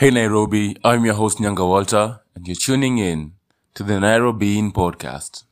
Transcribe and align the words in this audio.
Hey 0.00 0.08
Nairobi, 0.10 0.78
I'm 0.82 1.04
your 1.04 1.12
host 1.12 1.40
Nyanga 1.40 1.68
Walter, 1.68 2.20
and 2.34 2.48
you're 2.48 2.56
tuning 2.56 2.96
in 2.96 3.32
to 3.74 3.82
the 3.82 4.00
Nairobi 4.00 4.58
In 4.58 4.72
Podcast. 4.72 5.44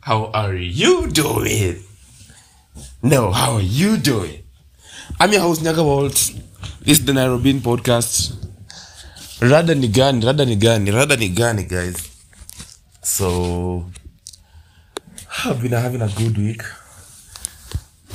How 0.00 0.26
are 0.34 0.52
you 0.52 1.08
doing? 1.08 1.82
No, 3.02 3.32
how 3.32 3.54
are 3.54 3.62
you 3.62 3.96
doing? 3.96 4.42
I'm 5.18 5.32
your 5.32 5.40
host 5.40 5.62
Nyanga 5.62 5.82
Walt. 5.82 6.12
This 6.82 6.98
is 6.98 7.06
the 7.06 7.14
Nairobi 7.14 7.54
podcast. 7.54 8.36
Rada 9.40 9.74
ni 9.74 9.88
gani? 9.88 10.26
Rada 10.26 10.44
ni 10.44 10.56
gani? 10.56 10.90
Rada 10.90 11.16
ni 11.16 11.30
gani, 11.30 11.64
guys? 11.64 12.07
So, 13.02 13.90
I've 15.44 15.60
been 15.62 15.72
having 15.72 16.02
a 16.02 16.08
good 16.08 16.36
week. 16.38 16.62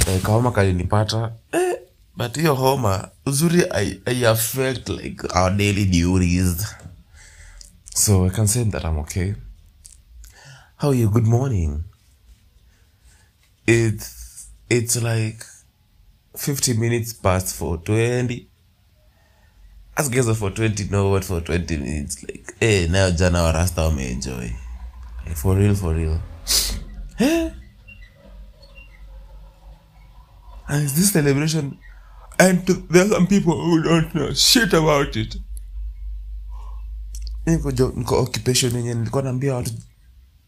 Eh, 0.08 0.20
kahoma 0.22 0.52
kalinipata. 0.52 1.32
Eh, 1.54 1.76
but 2.18 2.36
hiyo 2.36 2.56
homa 2.56 3.10
uzuri 3.26 3.64
I, 3.72 4.00
I 4.06 4.26
affect 4.26 4.90
like 4.90 5.24
our 5.36 5.52
daily 5.58 5.86
duties. 5.86 6.76
So 7.96 8.26
I 8.26 8.30
can 8.30 8.48
say 8.48 8.64
that 8.64 8.84
I'm 8.86 8.98
okay. 9.00 9.36
How 10.78 10.90
are 10.90 10.96
you? 10.96 11.10
Good 11.10 11.28
morning. 11.28 11.84
It's 13.68 14.48
it's 14.70 15.02
like 15.02 15.46
50 16.36 16.74
minutes 16.74 17.14
past 17.14 17.56
420 17.56 18.48
as 19.96 20.10
guys 20.10 20.38
for 20.38 20.50
twenty, 20.50 20.90
no 20.90 21.10
what 21.10 21.24
for 21.24 21.40
20 21.42 21.78
minutes 21.78 22.24
like 22.24 22.54
eh 22.60 22.88
nayo 22.90 23.12
jana 23.12 23.44
warasta 23.44 23.84
wameenjoy 23.84 24.50
for 25.36 25.56
real 25.56 25.76
for 25.76 25.94
real. 25.94 26.20
And 30.68 30.88
this 30.90 31.12
celebration 31.14 31.78
and 32.40 32.66
there 32.90 33.06
are 33.06 33.10
some 33.10 33.28
people 33.28 33.54
who 33.60 33.84
don't 33.84 34.14
know 34.16 34.34
shit 34.34 34.74
about 34.74 35.16
it. 35.16 35.36
Niko 37.46 37.72
niko 37.72 38.20
occupation 38.22 38.76
yenye 38.76 38.94
nilikuwa 38.94 39.24
naambia 39.24 39.56
watu 39.56 39.72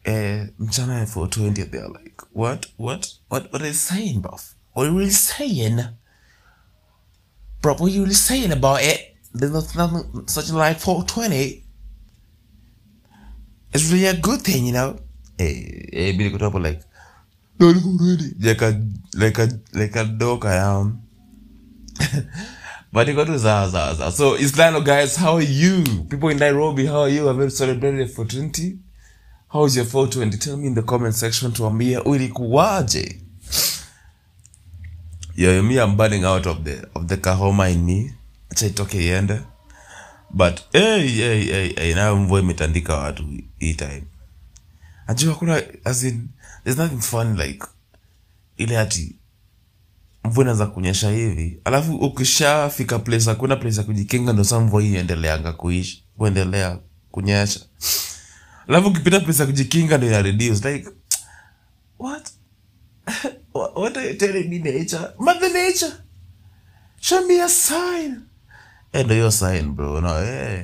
eh, 0.03 0.47
mchana 0.59 1.05
for 1.05 1.27
20 1.29 1.65
they 1.71 1.79
are 1.81 1.89
like 2.03 2.21
what? 2.33 2.67
What? 2.77 3.07
What? 3.29 3.43
What 3.51 3.61
are 3.61 3.67
you 3.67 3.73
saying 3.73 4.21
buff 4.21 4.55
what 4.73 4.87
are 4.87 5.03
you 5.03 5.11
saying? 5.11 5.81
Bro 7.61 7.73
what 7.73 7.81
are 7.91 7.95
you 7.95 8.13
saying 8.13 8.51
about 8.51 8.81
it? 8.81 8.99
There's 9.33 9.53
nothing 9.53 10.27
such 10.27 10.49
like 10.51 10.79
420 10.79 11.64
it's 13.75 13.91
really 13.91 14.07
a 14.07 14.13
good 14.13 14.41
thing 14.41 14.65
you 14.67 14.71
know 14.73 14.95
eh 15.37 15.87
eh 15.91 16.13
bila 16.17 16.29
kutoa 16.29 16.47
hapo 16.47 16.59
like 16.59 16.79
don't 17.59 17.81
go 17.83 18.05
ready 18.05 18.33
like 18.39 18.65
a 18.65 18.81
like 19.13 19.41
a 19.41 19.49
like 19.73 19.99
a 19.99 20.03
dog 20.05 20.45
I 20.45 20.57
am 20.59 20.97
but 22.93 23.07
you 23.07 23.13
got 23.15 23.27
to 23.27 23.37
za 23.37 23.69
za 23.69 23.93
za 23.93 24.11
so 24.11 24.37
Islano 24.37 24.81
guys 24.81 25.17
how 25.17 25.37
are 25.37 25.45
you 25.53 25.83
people 26.09 26.31
in 26.31 26.37
Nairobi 26.39 26.85
how 26.85 27.03
are 27.03 27.15
you 27.15 27.27
have 27.27 27.43
you 27.43 27.49
celebrated 27.49 28.09
420 28.09 28.77
How's 29.55 29.75
your 29.77 29.85
420? 29.85 30.37
Tell 30.37 30.57
me 30.57 30.67
in 30.67 30.73
the 30.75 30.81
comment 30.81 31.15
section 31.15 31.51
tuambie 31.51 31.97
ulikuwaje. 31.97 33.21
Yeah, 35.35 35.61
me 35.61 35.79
I'm 35.79 35.95
burning 35.97 36.25
out 36.25 36.45
of 36.47 36.63
the 36.63 36.89
of 36.95 37.07
the 37.07 37.17
kahoma 37.17 37.69
in 37.71 37.85
me. 37.85 38.13
Acha 38.51 38.65
itoke 38.67 39.05
iende. 39.05 39.41
But 40.35 40.59
hey, 40.73 41.07
hey, 41.07 41.43
hey, 41.45 41.73
hey, 41.75 41.93
nayo 41.95 42.15
mvua 42.15 42.39
imetandika 42.39 42.95
watu 42.97 43.27
hii 43.59 43.73
time. 43.73 44.03
Ajua 45.07 45.35
kuna 45.35 45.63
as 45.83 46.03
in 46.03 46.27
there's 46.63 46.77
nothing 46.79 47.01
fun 47.01 47.37
like 47.37 47.65
ile 48.57 48.79
ati 48.79 49.15
mvua 50.23 50.43
inaweza 50.43 50.65
kunyesha 50.65 51.11
hivi. 51.11 51.59
Alafu 51.63 51.95
ukishafika 51.95 52.99
place 52.99 53.25
hakuna 53.29 53.55
place 53.55 53.77
ya 53.77 53.83
kujikinga 53.83 54.33
ndo 54.33 54.43
saa 54.43 54.59
mvua 54.59 54.81
hii 54.81 54.93
iendeleanga 54.93 55.53
kuishi 55.53 56.03
kuendelea 56.17 56.79
kunyesha. 57.11 57.59
Alafu 58.67 58.87
ukipita 58.87 59.19
place 59.19 59.39
ya 59.39 59.45
kujikinga 59.45 59.97
ndo 59.97 60.07
inareduce 60.07 60.71
like 60.73 60.89
what? 61.99 62.29
What- 63.53 63.97
are 63.97 64.09
you 64.09 64.17
telling 64.17 64.47
me 64.49 64.59
nature? 64.59 65.07
Mother 65.19 65.53
nature. 65.53 65.91
Show 66.99 67.27
me 67.27 67.41
a 67.41 67.49
sign 67.49 68.21
ndo 69.03 69.13
hiyo 69.13 69.31
sign 69.31 69.71
bro 69.71 70.01
no 70.01 70.21
hey. 70.21 70.63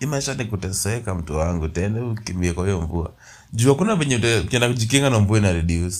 Imaisha 0.00 0.34
ni 0.34 0.44
kuteseka 0.44 1.14
mtu 1.14 1.36
wangu 1.36 1.68
tena 1.68 2.04
ukimbie 2.06 2.52
kwa 2.52 2.64
hiyo 2.64 2.80
mvua 2.80 3.14
jua 3.52 3.74
kuna 3.74 3.96
venye 3.96 4.16
ukienda 4.40 4.68
kujikinga 4.68 5.10
na 5.10 5.18
mvua 5.20 5.38
ina 5.38 5.52
reduce 5.52 5.96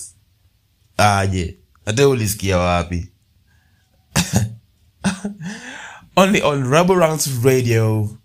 aje 0.97 1.57
hata 1.85 2.07
ulisikia 2.07 2.57
wapi 2.57 3.09
only 6.15 6.41
on 6.41 6.63
rubber 6.63 6.97
rounds 6.97 7.43
radio 7.43 8.17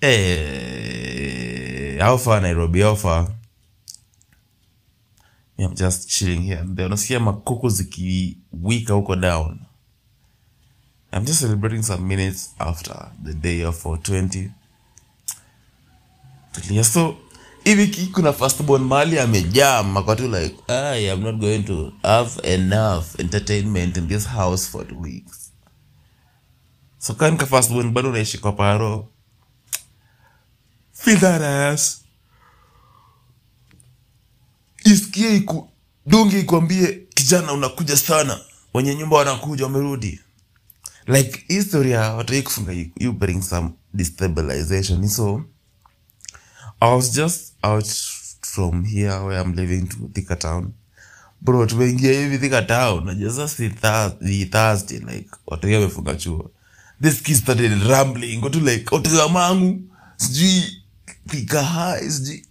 Hey, 0.00 1.98
how 1.98 2.16
far 2.18 2.40
Nairobi? 2.40 2.82
How 2.82 2.94
far? 2.94 3.26
I'm 5.58 5.74
just 5.74 6.08
chilling 6.08 6.42
here. 6.42 6.62
Unasikia 6.86 7.20
makuku 7.20 7.68
zikiwika 7.68 8.94
huko 8.94 9.16
down. 9.16 9.58
I'm 11.12 11.24
just 11.24 11.40
celebrating 11.40 11.82
some 11.82 12.06
minutes 12.06 12.50
after 12.60 13.10
the 13.22 13.34
day 13.34 13.62
of 13.62 13.76
420. 13.76 14.50
Tulia. 16.52 16.84
So 16.84 17.16
hivi 17.64 18.06
kuna 18.12 18.32
firstborn 18.32 18.82
mali 18.84 19.18
amejam 19.18 19.92
makwatu 19.92 20.22
tu 20.22 20.28
like 20.28 20.56
I 20.68 21.10
am 21.10 21.20
not 21.22 21.34
going 21.40 21.62
to 21.64 21.92
have 22.02 22.40
enough 22.44 23.18
entertainment 23.20 23.96
in 23.96 24.08
this 24.08 24.26
house 24.26 24.66
for 24.68 24.84
two 24.84 24.98
weeks. 25.00 25.50
So 26.98 27.14
kanika 27.14 27.46
firstborn 27.46 27.90
bado 27.92 28.08
unaishi 28.10 28.38
kwa 28.38 28.52
paro 28.52 29.08
feel 30.92 31.18
that 31.20 31.42
ass 31.42 32.04
isikie 34.84 35.36
iku 35.36 35.68
dungi 36.06 36.40
ikwambie 36.40 37.06
kijana 37.14 37.52
unakuja 37.52 37.96
sana 37.96 38.40
wenye 38.74 38.94
nyumba 38.94 39.16
wanakuja 39.16 39.64
wamerudi 39.64 40.20
like 41.08 41.44
historia 41.48 42.00
watoi 42.00 42.42
kufunga 42.42 42.72
you, 43.00 43.12
bring 43.12 43.42
some 43.42 43.70
destabilization. 43.94 45.08
So 45.08 45.42
i 46.80 46.94
was 46.94 47.10
just 47.14 47.52
out 47.62 47.86
from 48.42 48.84
here 48.84 49.10
where 49.24 49.40
i'm 49.40 49.54
living 49.54 49.88
to 49.88 49.96
thika 50.12 50.36
town. 50.36 50.72
Bro 51.40 51.66
tumeingia 51.66 52.12
hivi 52.12 52.38
thika 52.38 52.62
town. 52.62 53.04
Najua 53.04 53.48
si 53.48 53.68
Thurs- 53.68 54.50
thursday 54.50 54.98
like 54.98 55.30
watu 55.46 55.66
amefunga 55.66 56.14
chuo. 56.14 56.50
This 57.02 57.22
kid 57.22 57.36
started 57.36 57.82
rambling. 57.82 58.36
Go 58.40 58.48
like 58.48 58.94
otega 58.94 59.28
mangu 59.28 59.80
sijui 60.16 60.62
thika 61.30 61.62
hai 61.62 62.10
sijui. 62.10 62.44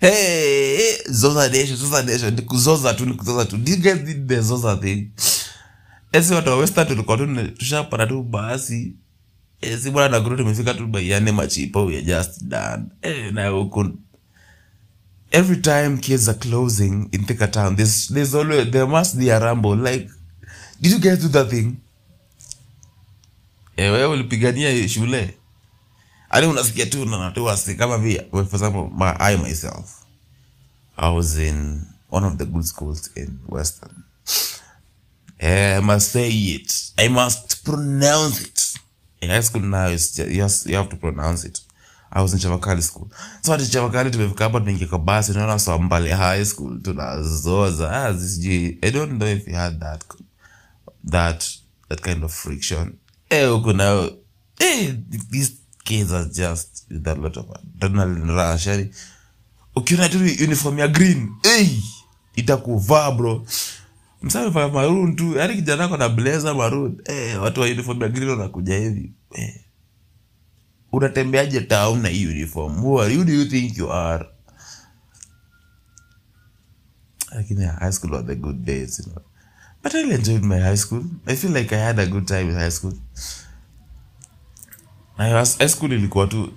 Hey, 0.00 0.76
hey, 0.76 0.96
zoza 1.10 1.48
nation 1.48 1.76
zoza 1.76 2.02
nation. 2.02 2.34
Nikuzoza 2.34 2.94
tu 2.94 3.06
nikuzoza 3.06 3.44
tu. 3.44 3.56
Do 3.56 3.72
you 3.72 3.78
guys 3.78 3.98
did 3.98 4.28
the 4.28 4.40
zoza 4.40 4.76
thing 4.76 5.10
esi 6.14 6.34
watu 6.34 6.48
wa 6.50 6.56
western 6.56 6.88
tulikuwa 6.88 7.16
tu 7.16 7.48
tushapata 7.50 8.06
tu 8.06 8.22
basi. 8.22 8.96
Esi 9.60 9.90
bwana 9.90 10.08
nakuru 10.18 10.36
tumefika 10.36 10.74
tu 10.74 10.86
baiane 10.86 11.32
machipo 11.32 11.84
we 11.86 12.02
just 12.02 12.42
done. 12.44 12.84
Eh 13.02 13.32
na 13.32 13.48
huku 13.48 13.86
every 15.30 15.56
time 15.56 15.96
kids 15.98 16.28
are 16.28 16.38
closing 16.38 17.08
in 17.12 17.24
Thika 17.26 17.48
town 17.48 17.76
there's, 17.76 18.08
there's 18.08 18.34
always 18.34 18.70
there 18.70 18.86
must 18.86 19.16
be 19.16 19.30
a 19.32 19.38
rumble. 19.38 19.76
Like 19.76 20.08
did 20.80 20.92
you 20.92 20.98
guys 20.98 21.18
do 21.18 21.28
that 21.28 21.50
thing? 21.50 21.76
Eh 23.76 23.92
wewe 23.92 24.06
ulipigania 24.06 24.88
shule? 24.88 25.34
Hadi 26.28 26.46
unasikia 26.46 26.86
tu 26.86 27.02
unatoa 27.02 27.44
wasi 27.50 27.74
kama 27.74 27.98
vile 27.98 28.26
for 28.32 28.44
example 28.54 28.90
my, 28.98 29.12
I 29.18 29.36
myself 29.36 29.90
I 30.96 31.14
was 31.16 31.38
in 31.38 31.82
one 32.10 32.26
of 32.26 32.36
the 32.36 32.44
good 32.44 32.64
schools 32.64 33.10
in 33.16 33.38
Western 33.48 33.92
Eh, 35.44 35.76
I 35.76 35.80
must 35.80 36.10
say 36.12 36.30
it. 36.30 36.72
I 36.96 37.08
must 37.08 37.64
pronounce 37.64 38.40
it. 38.40 38.78
In 39.20 39.28
high 39.28 39.42
school 39.42 39.60
now 39.60 39.88
it's 39.88 40.16
just, 40.16 40.30
yes, 40.30 40.66
you 40.66 40.74
have 40.74 40.88
to 40.88 40.96
pronounce 40.96 41.44
it. 41.44 41.60
I 42.10 42.22
was 42.22 42.32
in 42.32 42.38
Chavakali 42.38 42.82
school. 42.82 43.10
So 43.42 43.52
at 43.52 43.60
Chavakali 43.60 44.10
tumefika 44.10 44.44
hapa 44.44 44.60
tunaingia 44.60 44.86
kwa 44.86 44.98
basi 44.98 45.32
tunaona 45.32 45.58
Swambale 45.58 46.12
high 46.12 46.44
school 46.44 46.82
tunazoza. 46.82 47.92
Ah 47.92 48.18
sijui 48.18 48.78
I 48.82 48.90
don't 48.90 49.12
know 49.12 49.28
if 49.28 49.48
you 49.48 49.54
had 49.54 49.80
that 49.80 50.04
that 51.10 51.44
that 51.88 52.00
kind 52.00 52.24
of 52.24 52.32
friction. 52.32 52.92
Eh 53.30 53.48
huku 53.48 53.72
nao 53.72 54.10
eh 54.58 54.94
these 55.30 55.52
kids 55.84 56.12
are 56.12 56.28
just 56.28 56.86
with 56.90 57.08
a 57.08 57.14
lot 57.14 57.40
of 57.40 57.46
adrenaline 57.50 58.32
rush. 58.32 58.66
Yani 58.66 58.90
ukiona 59.76 60.08
uniform 60.44 60.78
ya 60.78 60.88
green 60.88 61.28
eh 61.42 61.68
itakuvaa 62.36 63.10
bro 63.10 63.46
msame 64.24 64.48
vaa 64.50 64.68
maroon 64.68 65.16
tu 65.16 65.36
yaani 65.36 65.54
kijana 65.54 65.84
ako 65.84 65.96
na 65.96 66.08
blazer 66.08 66.54
maroon. 66.54 67.00
Eh 67.04 67.42
watu 67.42 67.60
wa 67.60 67.66
uniform 67.66 68.02
ya 68.02 68.08
green 68.08 68.28
wanakuja 68.30 68.76
hivi. 68.78 69.12
Eh. 69.34 69.60
Unatembeaje 70.92 71.60
town 71.60 72.00
na 72.02 72.08
hii 72.08 72.26
uniform? 72.26 72.84
Who, 72.84 73.24
do 73.24 73.32
you 73.32 73.44
think 73.44 73.78
you 73.78 73.92
are? 73.92 74.24
Lakini 77.34 77.64
high 77.64 77.92
school 77.92 78.12
were 78.12 78.26
the 78.26 78.34
good 78.34 78.64
days 78.64 78.98
you 78.98 79.04
know. 79.04 79.22
But 79.82 79.94
i 79.94 79.98
really 80.02 80.14
enjoyed 80.14 80.44
my 80.44 80.60
high 80.60 80.76
school. 80.76 81.04
I 81.26 81.36
feel 81.36 81.52
like 81.52 81.74
i 81.76 81.78
had 81.78 82.00
a 82.00 82.06
good 82.06 82.26
time 82.26 82.48
in 82.50 82.54
high 82.54 82.70
school. 82.70 82.92
Na 85.18 85.44
high 85.58 85.68
school 85.68 85.92
ilikuwa 85.92 86.26
tu 86.26 86.52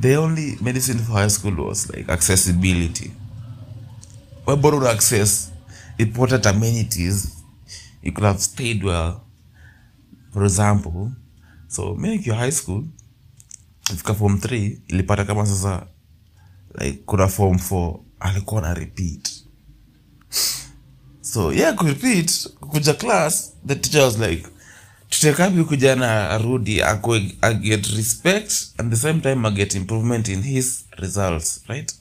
the 0.00 0.16
only 0.16 0.58
medicine 0.60 0.98
for 0.98 1.12
high 1.16 1.30
school 1.30 1.60
was 1.60 1.90
like 1.90 2.12
accessibility. 2.12 3.10
Where 4.44 4.60
borrowed 4.60 4.86
access 4.86 5.50
important 5.98 6.46
amenities 6.46 7.28
you 8.02 8.12
could 8.12 8.24
have 8.26 8.38
stayed 8.40 8.84
well. 8.84 9.20
For 10.32 10.44
example 10.44 11.10
so 11.68 11.94
mi 11.94 12.08
nikiwa 12.08 12.36
high 12.36 12.52
school 12.52 12.84
ifika 13.92 14.14
form 14.14 14.34
3 14.36 14.78
ilipata 14.88 15.24
kama 15.24 15.46
sasa 15.46 15.86
like 16.80 16.98
kuna 17.06 17.28
form 17.28 17.56
4 17.56 17.98
alikuwa 18.20 18.60
na 18.62 18.74
repeat. 18.74 19.30
So 21.20 21.52
yeah 21.52 21.74
kurepeat 21.74 22.48
kuja 22.60 22.94
class 22.94 23.52
the 23.66 23.74
teacher 23.74 24.02
was 24.02 24.18
like 24.18 24.48
tutekapi 25.08 25.64
kuja 25.64 25.96
na 25.96 26.30
arudi 26.30 26.82
aget 26.82 27.86
respect 27.86 28.52
and 28.78 28.90
the 28.90 28.96
same 28.96 29.20
time 29.20 29.48
aget 29.48 29.74
improvement 29.74 30.28
in 30.28 30.42
his 30.42 30.84
results 30.90 31.60
right? 31.68 31.94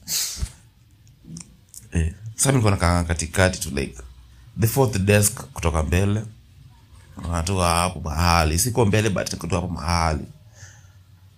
Eh, 1.91 2.13
sa 2.37 2.51
nilikuwa 2.51 3.03
katikati 3.03 3.59
tu 3.59 3.69
like 3.75 3.97
the 4.59 4.67
fourth 4.67 4.97
desk 4.97 5.41
kutoka 5.53 5.83
mbele. 5.83 6.25
Natoka 7.31 7.67
hapo 7.67 7.99
mahali. 7.99 8.59
Siko 8.59 8.85
mbele 8.85 9.09
but 9.09 9.33
niko 9.33 9.47
hapo 9.47 9.67
mahali. 9.67 10.25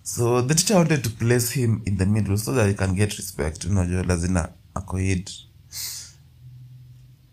So 0.02 0.42
the 0.42 0.54
teacher 0.54 0.76
wanted 0.76 1.02
to 1.02 1.10
place 1.10 1.60
him 1.60 1.82
in 1.84 1.96
the 1.96 2.06
middle 2.06 2.36
so 2.38 2.54
that 2.54 2.66
he 2.68 2.74
can 2.74 2.94
get 2.94 3.12
respect. 3.12 3.64
Unajua 3.64 4.02
lazima 4.02 4.48
akoid 4.74 5.30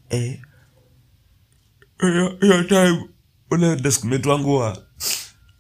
eh, 0.10 0.40
hiyo 2.42 2.64
time 2.64 3.10
ule 3.52 3.76
deskmate 3.76 4.30
wangu 4.30 4.56
wa 4.56 4.78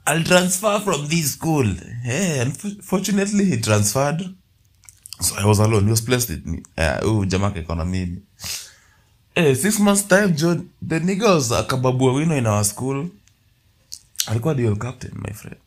I'll 0.06 0.24
transfer 0.24 0.82
from 0.82 1.08
this 1.08 1.34
school. 1.34 1.76
Hey, 2.04 2.42
unfortunately 2.42 3.46
he 3.46 3.58
transferred 3.58 4.30
so 5.20 5.36
I 5.38 5.46
was 5.46 5.60
alone. 5.60 5.86
He 5.86 5.92
was 5.92 6.02
placed 6.02 6.30
with 6.30 6.46
me. 6.46 6.64
Huyu 7.02 7.26
jamaa 7.26 7.52
kaiko 7.52 7.76
na 7.76 7.86
eh, 9.36 9.56
six 9.58 9.80
months 9.80 10.08
time 10.08 10.28
jo 10.34 10.56
the 10.88 11.00
nigga 11.00 11.34
was 11.36 11.52
akababua 11.52 12.14
wino 12.14 12.38
in 12.38 12.48
our 12.48 12.66
school 12.66 13.10
alikuwa 14.26 14.56
dual 14.56 14.76
captain 14.78 15.12
my 15.16 15.34
friend. 15.34 15.62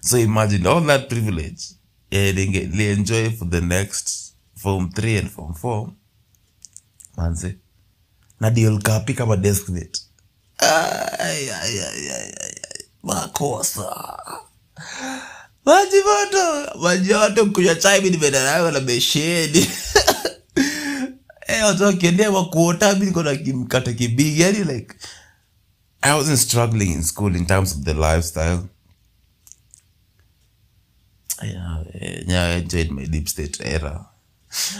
So 0.00 0.18
imagine 0.18 0.66
all 0.66 0.86
that 0.86 1.08
privilege. 1.08 1.62
Eh, 2.10 2.34
nilienjoy 2.34 3.30
for 3.38 3.50
the 3.50 3.60
next 3.60 4.32
form 4.56 4.90
three 4.90 5.18
and 5.18 5.30
form 5.30 5.54
four. 5.54 5.92
Manze. 7.16 7.56
Na 8.40 8.50
dual 8.50 8.82
capi 8.82 9.14
kama 9.14 9.36
Ay, 10.60 11.50
ay, 11.50 11.50
ay, 11.50 11.80
ay, 11.80 12.10
ay, 12.10 12.32
ay. 12.42 12.78
makosa 13.02 13.86
maji 15.88 16.02
moto. 16.04 16.78
Maji 16.80 17.14
moto 17.14 17.46
kunywa 17.46 17.74
chai 17.74 18.00
Mimi 18.00 18.10
nimeenda 18.10 18.44
nayo 18.44 18.70
na 18.70 18.80
besheni. 18.80 19.66
Eh, 21.50 21.64
watu 21.64 21.82
wakiendea 21.82 22.30
makuota 22.32 22.92
mimi 22.94 23.06
niko 23.06 23.22
na 23.22 23.36
kimkate 23.36 23.94
kibigi 23.94 24.40
yani 24.40 24.64
like 24.64 24.94
i 26.02 26.12
wasn't 26.18 26.38
struggling 26.38 26.92
in 26.92 27.02
school 27.02 27.36
in 27.36 27.46
terms 27.46 27.72
of 27.72 27.78
the 27.84 27.94
lifestyle. 27.94 28.68
Yeah, 31.42 31.84
I 32.34 32.58
enjoyed 32.58 32.90
my 32.90 33.06
deep 33.06 33.28
state 33.28 33.60
era. 33.64 34.06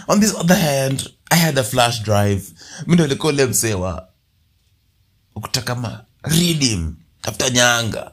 On 0.08 0.20
this 0.20 0.34
other 0.34 0.56
hand, 0.56 1.08
I 1.30 1.36
had 1.36 1.58
a 1.58 1.64
flash 1.64 2.02
drive. 2.02 2.52
Mi 2.86 2.94
ndo 2.94 3.04
nilikuwa 3.06 3.32
ule 3.32 3.46
msewa. 3.46 4.08
Ukuta 5.34 5.62
kama 5.62 6.04
redeem. 6.22 6.96
Tafuta 7.20 7.50
nyanga 7.50 8.12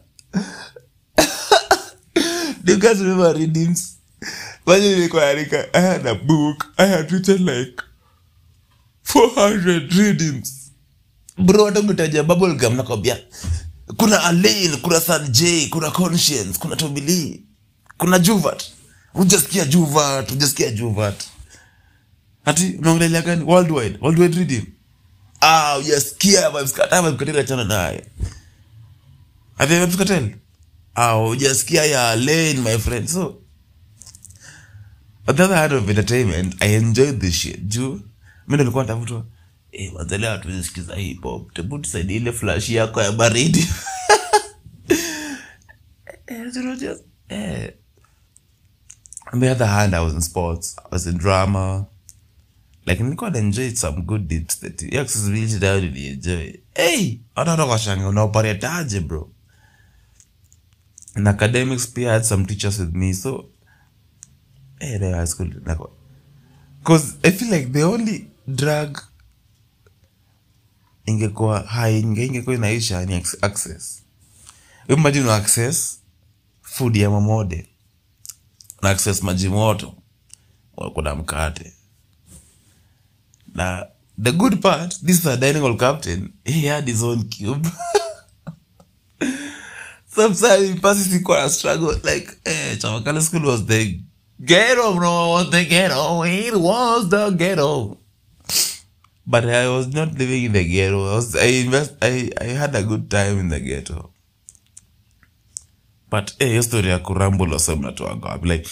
you 2.68 2.78
remember 2.80 3.34
redeems 3.34 3.92
Imagine 4.68 5.10
i 5.74 5.82
had 5.82 6.08
a 6.10 6.16
book 6.16 6.66
i 6.78 6.88
had 6.88 7.12
written 7.12 7.46
like 7.46 7.82
400 9.04 9.92
readings. 9.94 10.72
bro 11.38 11.66
hata 11.66 11.80
umetaja 11.80 12.24
bubblegum 12.24 12.76
nakwambia 12.76 13.18
kuna 13.98 14.24
alain 14.24 14.78
kuna 14.78 15.02
san 15.02 15.28
j 15.32 15.68
kuna 15.68 15.92
conscience 15.92 16.60
kuna 16.60 16.76
tobilee 16.76 17.40
kuna 17.98 18.20
juvat 18.20 18.64
hujasikia 19.14 19.66
juvat 19.66 20.30
hujasikia 20.30 20.72
juvat 20.72 21.24
Ati 22.46 22.76
unaongelea 22.80 23.22
gani? 23.22 23.44
Worldwide 23.44 23.98
worldwide 24.02 24.38
reading. 24.38 24.64
ah 25.42 25.74
hujasikia 25.76 26.50
vibes 26.50 26.74
hata 26.76 27.02
vibes 27.02 27.18
cartel 27.20 27.46
chana 27.46 27.64
naye. 27.64 28.06
Have 29.58 29.76
you 29.76 29.82
ever 29.82 29.90
hujasikia 31.04 31.86
ya 31.86 32.16
lane 32.16 32.54
my 32.54 32.78
friend. 32.78 33.08
So 33.08 33.42
on 35.28 35.36
the 35.36 35.44
other 35.44 35.58
hand 35.58 35.74
of 35.74 35.90
entertainment 35.90 36.56
i 36.64 36.76
enjoyed 36.76 37.20
this 37.20 37.34
shit. 37.36 37.60
Juu 37.62 38.00
mi 38.48 38.58
nilikuwa 38.58 38.84
natafutwa 38.84 39.26
eh 39.72 39.94
wazalea 39.96 40.32
hatuwezi 40.32 40.64
sikiza 40.64 40.96
hip 40.96 41.24
hop. 41.24 41.60
Ile 42.10 42.32
flash 42.32 42.70
yako 42.70 43.02
ya 43.02 43.12
baridi. 43.12 43.68
Eh, 46.28 46.42
eh. 47.30 47.74
on 49.34 49.40
the 49.40 49.52
other 49.52 49.68
hand 49.68 49.94
i 49.94 50.04
was 50.04 50.14
in 50.14 50.22
sports 50.22 50.76
i 50.78 50.88
was 50.92 51.06
in 51.06 51.18
drama. 51.18 51.86
Like 52.86 53.04
nilikuwa 53.04 53.30
na 53.30 53.40
enjoy 53.40 53.72
some 53.76 54.02
good 54.02 54.28
deeds 54.28 54.60
that 54.60 54.82
hiyo 54.82 55.02
accessibility 55.02 55.60
nayo 55.60 55.82
nilienjoy 55.82 56.54
hey 56.74 57.18
watoto 57.36 57.68
washanga 57.68 58.08
unaoparetaje 58.08 59.00
bro 59.00 59.32
in 61.16 61.28
academics 61.28 61.88
pia 61.88 62.12
had 62.12 62.24
some 62.24 62.46
teachers 62.46 62.80
with 62.80 62.94
me 62.94 63.14
so 63.14 63.50
hey, 64.80 64.98
the 65.00 65.12
high 65.14 65.28
school 65.28 65.48
because 66.80 67.18
i 67.24 67.32
feel 67.32 67.50
like 67.54 67.72
the 67.72 67.84
only 67.84 68.28
drug 68.48 68.98
ingekuwa 71.06 71.60
hai 71.60 72.00
ingekuwa 72.00 72.56
inaisha 72.56 73.06
ni 73.06 73.16
ac- 73.16 73.38
access. 73.42 74.02
Imagine 74.88 75.32
access 75.32 76.00
food 76.62 76.96
ya 76.96 77.10
mamode 77.10 77.70
na 78.82 78.90
access 78.90 79.24
maji 79.24 79.50
moto 79.50 79.96
kuna 80.94 81.16
mkate. 81.16 81.74
Na 83.56 83.88
the 84.24 84.32
good 84.32 84.62
part 84.62 85.00
this 85.06 85.20
is 85.20 85.26
a 85.26 85.38
dining 85.38 85.62
hall 85.62 85.78
captain 85.78 86.34
he 86.44 86.68
had 86.68 86.88
his 86.92 87.04
own 87.04 87.24
cube 87.30 87.70
sometimes 90.16 91.12
sikuwa 91.12 91.42
na 91.42 91.50
struggle. 91.50 92.00
Eh, 92.46 92.78
school 93.22 93.46
was 93.46 93.66
the 93.66 94.00
ghetto 94.40 94.94
bro. 94.94 95.44
The 95.52 95.66
ghetto. 95.66 96.26
It 96.26 96.54
was 96.56 97.10
the 97.10 97.32
ghetto. 97.32 97.98
But 99.28 99.46
i 99.46 99.68
was 99.68 99.88
not 99.88 100.14
living 100.20 100.44
in 100.46 100.54
the 100.54 100.64
ghetto. 100.64 101.12
I 101.12 101.16
was 101.16 101.36
i 101.36 101.62
invest 101.62 101.94
i, 102.02 102.30
I 102.40 102.54
had 102.54 102.76
a 102.76 102.84
good 102.84 103.10
time 103.10 103.40
in 103.40 103.50
the 103.50 103.60
ghetto. 103.60 104.12
But 106.12 106.34
eh, 106.40 106.48
hiyo 106.50 106.64
story 106.64 106.90
ya 106.90 107.00
kurambula 107.00 107.60
sasa 107.60 107.76
mnatoanga 107.76 108.28
wapi 108.30 108.48
like 108.48 108.70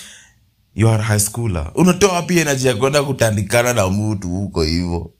you 0.75 0.89
are 0.89 1.03
high 1.03 1.19
schooler. 1.19 1.71
Unatoa 1.75 2.13
wapi 2.13 2.39
energy 2.39 2.67
ya 2.67 2.75
kwenda 2.75 3.03
kutandikana 3.03 3.73
na 3.73 3.89
mtu 3.89 4.29
huko 4.29 4.63
hivyo. 4.63 5.13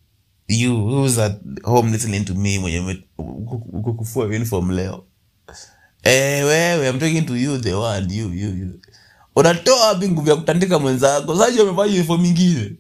You 0.48 0.75
who's 0.75 1.18
at 1.18 1.42
home 1.63 1.92
listening 1.92 2.25
to 2.25 2.36
me 2.36 2.60
mwenye 2.60 3.03
uko 3.18 3.94
kufua 3.94 4.25
uniform 4.25 4.72
leo 4.72 5.03
eh 6.03 6.45
wewe 6.45 6.89
i'm 6.89 7.00
talking 7.00 7.25
to 7.25 7.36
you 7.38 7.57
the 7.57 7.74
one 7.74 8.15
you 8.15 8.29
you 8.33 8.50
you. 8.57 8.79
Unatoa 9.36 9.88
wapi 9.88 10.10
nguvu 10.10 10.29
ya 10.29 10.36
kutandika 10.36 10.79
mwenzako. 10.79 11.38
Sasa 11.38 11.63
umevaa 11.63 11.83
uniform 11.83 12.25
ingine 12.25 12.75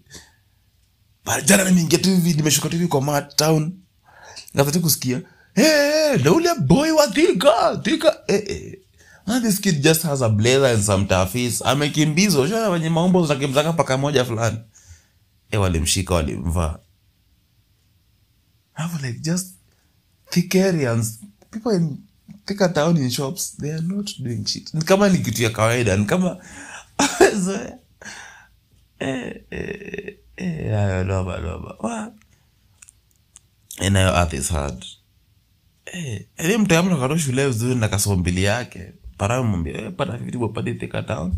But 1.25 1.45
jana 1.45 1.63
nimeingia 1.63 1.99
tu 1.99 2.09
hivi 2.09 2.33
nimeshuka 2.33 2.69
tu 2.69 2.87
kwa 2.87 3.01
mat 3.01 3.35
town. 3.35 3.73
Ngapata 4.55 4.79
kusikia 4.79 5.21
hey, 5.55 6.17
na 6.23 6.31
ule 6.31 6.49
boy 6.59 6.91
wa 6.91 7.07
thika 7.07 7.77
thika. 7.83 8.17
Eh, 8.27 8.43
eh. 8.47 8.79
Man, 9.27 9.41
this 9.41 9.59
kid 9.61 9.81
just 9.83 10.01
has 10.03 10.21
a 10.21 10.29
blazer 10.29 10.65
and 10.75 10.83
some 10.83 11.05
tafis. 11.05 11.61
Amekimbizwa. 11.61 12.47
Shona 12.47 12.69
wenye 12.69 12.89
maumbo 12.89 13.25
zakimzaka 13.25 13.73
paka 13.73 13.97
moja 13.97 14.25
fulani. 14.25 14.57
Eh, 15.51 15.61
walimshika 15.61 16.13
walimvaa. 16.15 16.79
Was 18.79 19.01
like 19.03 19.19
just 19.19 19.47
Thikarians 20.29 21.19
people 21.51 21.75
in 21.75 21.97
Thika 22.45 22.69
town 22.73 22.97
in 22.97 23.09
shops, 23.09 23.57
they 23.57 23.71
are 23.71 23.81
not 23.81 24.11
doing 24.19 24.45
shit. 24.45 24.73
Ni 24.73 24.81
kama 24.81 25.09
ni 25.09 25.17
kitu 25.17 25.43
ya 25.43 25.49
kawaida, 25.49 25.97
ni 25.97 26.05
kama 26.05 26.37
Zoea. 27.35 27.77
eh, 28.99 29.43
eh, 29.51 30.17
eh, 30.37 30.79
ayo, 30.79 31.03
loba 31.03 31.37
loba 31.37 31.75
Wa. 31.79 32.11
Inayo 33.81 34.13
earth 34.13 34.33
is 34.33 34.49
hard. 34.49 34.85
Eh, 35.85 36.25
ele 36.37 36.57
mtu 36.57 36.75
amna 36.77 36.97
kato 36.97 37.17
shule 37.17 37.47
vizuri 37.47 37.75
na 37.75 37.87
kasombili 37.87 38.43
yake. 38.43 38.93
Para 39.17 39.43
mwambie, 39.43 39.73
eh, 39.73 39.91
pata 39.97 40.17
50 40.17 40.37
bob 40.37 40.55
hadi 40.55 40.73
Thika 40.73 41.03
town. 41.03 41.33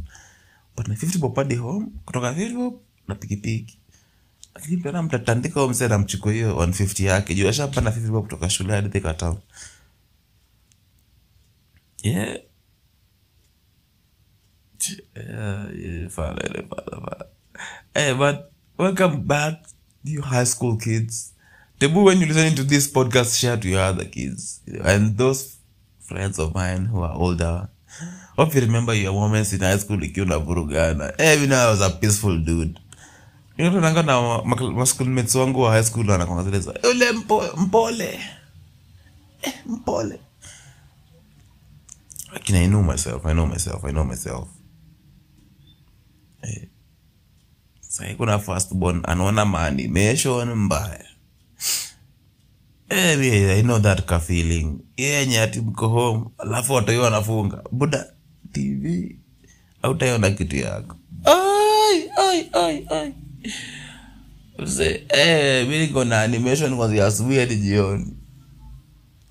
Pata 0.76 0.92
50 0.94 1.18
bob 1.18 1.36
hadi 1.36 1.56
home, 1.56 1.88
kutoka 2.06 2.32
50 2.34 2.54
bob 2.56 2.80
na 3.08 3.16
pikipiki. 3.16 3.80
lakini 4.56 4.78
pia 4.78 5.02
mtatandika 5.02 5.60
na 5.90 5.98
mchiko 5.98 6.30
hiyo 6.30 6.56
150 6.56 7.06
yake 7.06 7.36
juu 7.36 7.50
ashapanda 7.50 7.92
50 7.92 8.12
bob 8.12 8.24
kutoka 8.24 8.50
shule 8.50 8.74
hadi 8.74 8.90
Thika 8.90 9.14
town 9.14 9.38
yeah 12.06 12.38
yeah, 15.16 15.66
yeah, 15.74 15.74
ile 15.74 16.10
fala, 16.10 17.00
fala. 17.02 17.26
Hey, 17.96 18.14
but 18.14 18.52
welcome 18.78 19.24
back, 19.26 19.66
you 20.04 20.22
high 20.22 20.46
school 20.46 20.78
kids. 20.78 21.34
Tebu, 21.80 22.04
when 22.06 22.20
you're 22.20 22.28
listening 22.30 22.56
to 22.56 22.64
this 22.64 22.88
podcast, 22.92 23.40
share 23.40 23.58
to 23.58 23.68
your 23.68 23.82
other 23.82 24.06
kids 24.06 24.62
and 24.84 25.18
those 25.18 25.58
friends 26.00 26.38
of 26.40 26.54
mine 26.54 26.86
who 26.86 27.02
are 27.02 27.14
older. 27.18 27.68
Hope 28.38 28.54
you 28.54 28.62
remember 28.62 28.94
your 28.94 29.14
moments 29.14 29.54
in 29.54 29.62
high 29.62 29.78
school 29.78 30.04
ikiwa 30.04 30.26
unavurugana. 30.26 31.14
Hey, 31.18 31.40
you 31.42 31.48
know, 31.48 31.58
I 31.58 31.72
was 31.72 31.82
a 31.82 31.90
peaceful 31.90 32.38
dude. 32.38 32.80
You 33.58 33.72
nanga 33.72 34.04
na 34.04 34.22
ma- 34.22 34.44
ma- 34.44 34.72
ma 34.72 34.86
wangu 35.40 35.62
wa 35.62 35.72
high 35.72 35.84
school 35.84 36.06
za 36.60 36.74
ule 36.90 37.12
mpo, 37.12 37.44
mpole 37.58 38.20
eh, 39.42 39.54
mpole 39.66 40.20
lakini 42.36 42.58
I 42.60 42.68
know 42.68 42.84
myself, 42.84 43.26
I 43.26 43.34
know 43.34 43.46
myself, 43.48 43.84
I 43.86 43.92
know 43.92 44.04
myself. 44.06 44.48
Sahii 47.80 48.16
kuna 48.16 48.40
firstborn 48.40 49.02
anaona 49.04 49.46
maanimation 49.46 50.56
mbaya. 50.56 51.06
Eh, 52.90 53.20
yeah, 53.26 53.58
I 53.58 53.62
know 53.62 53.80
that 53.80 54.06
ka 54.06 54.20
feeling. 54.20 54.80
Yenye 54.98 55.40
ati 55.42 55.62
mko 55.62 55.88
home 55.88 56.26
alafu 56.38 56.74
watoi 56.74 56.98
wanafunga 56.98 57.64
buda 57.72 58.06
tv 58.52 59.16
autaiona 59.82 60.32
kitu 60.32 60.56
yako. 60.56 60.96
Ai, 61.24 62.10
ai, 62.18 62.50
ai, 62.54 62.86
ai. 62.90 63.14
Mse, 64.60 65.06
eh, 65.10 65.68
mi 65.68 65.80
niko 65.80 66.04
na 66.06 66.22
animation 66.22 66.78
kwanzia 66.78 67.06
asubuhi 67.06 67.38
hadi 67.40 67.56
jioni 67.56 68.14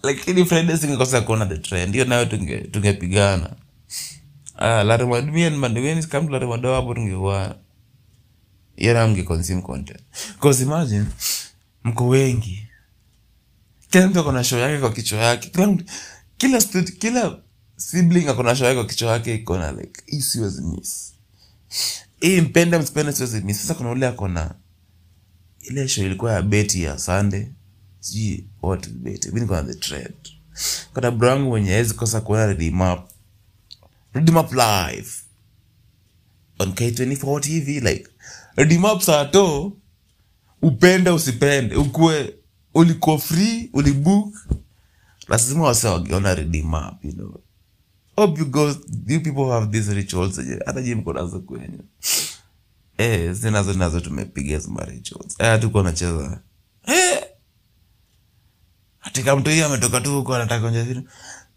lakini 0.05 0.45
friday 0.45 0.77
singekosa 0.79 1.21
kuona 1.21 1.47
the 1.47 1.57
trend. 1.59 1.93
Hiyo 1.93 2.05
nayo 2.05 2.25
tunge- 2.25 2.71
tungepigana. 2.71 3.51
Ah, 4.57 4.85
larimadienmandiweniskamlarimado 4.85 6.75
hapo 6.75 6.95
tungekuwa. 6.95 7.57
Hiyo 8.77 8.95
nayo 8.95 9.09
mngeconsume 9.09 9.63
content. 9.63 10.01
Cause 10.41 10.63
imagine 10.63 11.05
mko 11.85 12.09
wengi. 12.09 12.67
Kila 13.91 14.07
mtu 14.09 14.21
akona 14.21 14.45
show 14.45 14.59
yake 14.59 14.79
kwa 14.81 14.93
kichwa 14.93 15.19
yake. 15.19 15.49
Kila 15.51 15.67
mtu 15.67 15.85
kila 16.37 16.61
studio, 16.61 16.95
kila 16.99 17.39
sibling 17.77 18.29
akona 18.29 18.57
show 18.57 18.67
yake 18.67 18.79
kwa 18.81 18.87
kichwa 18.87 19.13
yake 19.13 19.35
ikona 19.35 19.73
like 19.73 20.03
hii 20.07 20.23
miss. 20.77 21.15
Hii 22.21 22.41
mpende 22.41 22.79
msipende 22.79 23.13
siwezi 23.13 23.41
miss. 23.41 23.61
Sasa 23.61 23.75
kuna 23.75 23.91
ule 23.91 24.07
akona 24.07 24.55
ile 25.61 25.89
show 25.89 26.05
ilikuwa 26.05 26.33
ya 26.33 26.43
beti 26.43 26.83
ya 26.83 26.99
sunday 26.99 27.47
sijui 28.05 28.47
what 28.63 28.89
wangu 31.27 31.49
mwenye 31.49 31.75
awezi 31.75 31.95
kosa 31.95 32.21
kuona 32.21 32.47
redimap 32.47 33.11
redimap 34.13 34.53
live. 34.53 35.11
On 36.59 36.71
k24 36.71 37.41
tv 37.41 37.81
like 37.81 38.07
redimap 38.57 39.01
sato 39.03 39.73
upende 40.63 41.11
usipende. 41.11 41.77
Ukue 41.77 42.35
ulikuwa 42.75 43.19
free 43.19 43.71
ulibook. 43.73 44.35
Lazima 45.29 45.65
wase 45.65 45.89
wageona 45.89 46.35
redimap 46.35 47.05
you 47.05 47.13
know. 47.13 47.41
Hope 48.17 48.41
you 48.41 48.47
go 48.47 48.69
you 49.07 49.21
people 49.23 49.51
have 49.51 49.67
these 49.73 49.95
rituals 49.95 50.41
hata 50.67 50.83
je 50.83 50.95
mko 50.95 51.13
nazo 51.13 51.45
eh 52.99 53.33
zinazo 53.33 53.73
nazo 53.73 54.01
tumepiga 54.01 54.59
zima 54.59 54.85
rituals. 54.85 55.35
Eh 55.39 55.61
tuko 55.61 55.83
nacheza 55.83 56.41
eh 56.87 57.34
katika 59.05 59.37
mtu 59.37 59.51
hiyo 59.51 59.67
ametoka 59.67 60.01
tu 60.01 60.15
huko 60.15 60.35
anataka 60.35 60.61
kuonja 60.61 60.85
vitu. 60.85 61.03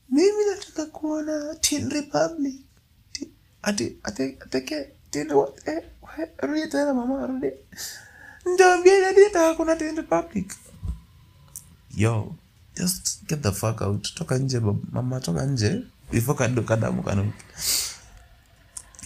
Mimi 0.10 0.46
nataka 0.52 0.86
kuona 0.86 1.56
tin 1.62 1.90
Republic. 1.90 2.56
Ati 3.62 3.98
ateke 4.04 4.90
tin 5.12 5.32
eh 5.66 5.84
rudi 6.38 6.68
tena 6.68 6.94
mama 6.94 7.28
rudi 7.28 7.52
ndio 8.54 8.78
ndio 8.78 9.12
nataka 9.12 9.54
kuona 9.56 9.76
Teen 9.76 9.96
Republic. 9.96 10.54
Yo 11.96 12.36
just 12.76 13.26
get 13.28 13.42
the 13.42 13.52
fuck 13.52 13.82
out. 13.82 14.14
Toka 14.16 14.38
nje 14.38 14.60
mama 14.92 15.20
toka 15.20 15.46
nje. 15.46 15.84
Before 16.12 16.38
kadu 16.38 16.64
kadamu 16.64 17.04
kanuki 17.04 17.44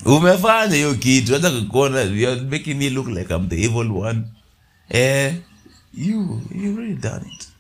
umefanya 0.06 0.76
hiyo 0.76 0.96
kitu 0.96 1.34
hata 1.34 1.52
kukuona 1.52 2.02
you're 2.02 2.42
making 2.42 2.78
me 2.78 2.90
look 2.90 3.08
like 3.08 3.34
I'm 3.34 3.50
the 3.50 3.56
evil 3.64 3.92
one. 3.92 4.24
Eh 4.90 5.36
you 5.94 6.42
you 6.56 6.76
really 6.78 6.96
done 6.96 7.26
it 7.34 7.51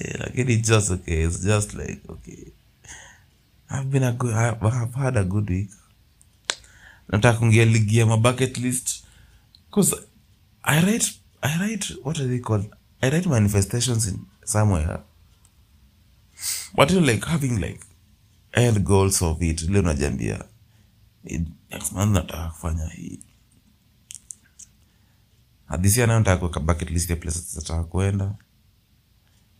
yeah, 0.00 0.16
like 0.20 0.38
it 0.38 0.48
is 0.50 0.62
just 0.68 0.90
okay 0.90 1.22
it's 1.24 1.40
just 1.44 1.74
like 1.74 2.00
okay. 2.10 2.52
I've 3.70 3.90
been 3.90 4.02
a 4.02 4.12
good 4.12 4.34
I've, 4.34 4.94
had 4.94 5.16
a 5.16 5.24
good 5.24 5.50
week. 5.50 5.70
Nataka 7.08 7.38
kuingia 7.38 7.64
ligi 7.64 7.98
ya 7.98 8.06
my 8.06 8.16
bucket 8.16 8.58
list. 8.58 9.04
Because 9.70 9.94
I 10.64 10.80
write 10.80 11.12
I 11.42 11.58
write 11.60 11.84
what 12.02 12.18
are 12.20 12.26
they 12.26 12.38
called? 12.38 12.66
I 13.02 13.10
write 13.10 13.26
manifestations 13.28 14.06
in 14.06 14.20
somewhere. 14.44 15.00
But 16.74 16.90
you 16.90 17.00
like 17.00 17.24
having 17.24 17.60
like 17.60 17.80
end 18.54 18.84
goals 18.84 19.22
of 19.22 19.42
it 19.42 19.62
leo 19.62 19.82
najambia 19.82 20.44
next 21.70 21.92
month 21.92 22.12
nataka 22.12 22.48
kufanya 22.48 22.86
hii. 22.88 23.20
Hadisia 25.66 26.06
nayo 26.06 26.38
kuweka 26.38 26.60
bucket 26.60 26.90
list 26.90 27.10
ya 27.10 27.16
places 27.16 27.56
nataka 27.56 27.84
kuenda 27.84 28.34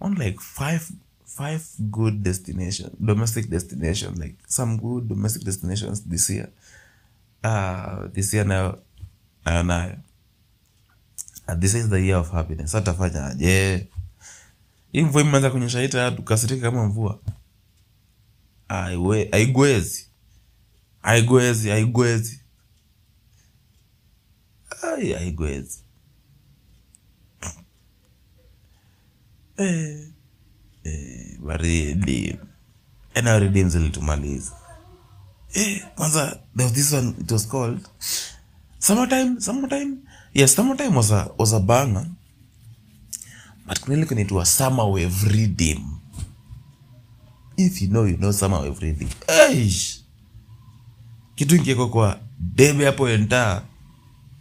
on 0.00 0.14
like 0.14 0.38
five 0.40 0.82
five 1.26 1.62
good 1.90 2.22
destination 2.22 2.90
domestic 3.00 3.48
destination 3.50 4.14
like 4.18 4.34
some 4.48 4.76
good 4.76 5.08
domestic 5.08 5.44
destinations 5.44 6.02
this 6.08 6.30
year. 6.30 6.48
Uh 7.44 8.08
this 8.12 8.34
year 8.34 8.46
nayo 8.46 8.78
nayo 9.46 9.62
nayo. 9.62 9.96
And 11.46 11.62
this 11.62 11.74
is 11.74 11.88
the 11.88 12.00
year 12.00 12.16
of 12.16 12.30
happiness. 12.30 12.74
Atafanya 12.74 13.26
aje? 13.26 13.86
Hii 14.92 15.02
mvua 15.02 15.22
imeanza 15.22 15.50
kunyesha 15.50 15.82
ita 15.82 16.10
tukasirika 16.10 16.70
kama 16.70 16.86
mvua. 16.86 17.18
Aigwezi 18.68 19.28
aigwezi 19.32 20.06
haigwezi 21.02 21.68
haigwezi 21.68 22.40
Ai, 24.82 25.12
haigwezi 25.12 25.78
eh, 29.58 30.08
eh, 30.84 31.38
baridi. 31.40 32.38
Zilitumaliza 33.68 34.52
eh, 35.54 35.84
kwanza 35.94 36.40
there 36.56 36.64
was 36.64 36.72
this 36.72 36.92
one 36.92 37.14
it 37.20 37.30
was 37.30 37.48
called 37.48 37.80
summertime 38.78 39.40
summertime? 39.40 39.96
Yes 40.34 40.54
summertime 40.54 40.96
was 40.96 41.10
a, 41.12 41.30
was 41.38 41.52
a 41.52 41.60
banger. 41.60 42.06
But 43.66 43.80
kuna 43.80 43.96
ile 43.96 44.44
summer 44.44 44.84
wave 44.86 45.28
redeem 45.28 45.98
if 47.56 47.82
you 47.82 47.88
know 47.88 48.06
you 48.06 48.16
know 48.16 48.32
summer 48.32 48.60
wave 48.60 48.80
redeem 48.80 49.08
Eish! 49.26 50.00
kitu 51.34 51.56
ingieko 51.56 51.88
kwa 51.88 52.20
debe 52.38 52.84
hapo 52.86 53.08
enta 53.08 53.62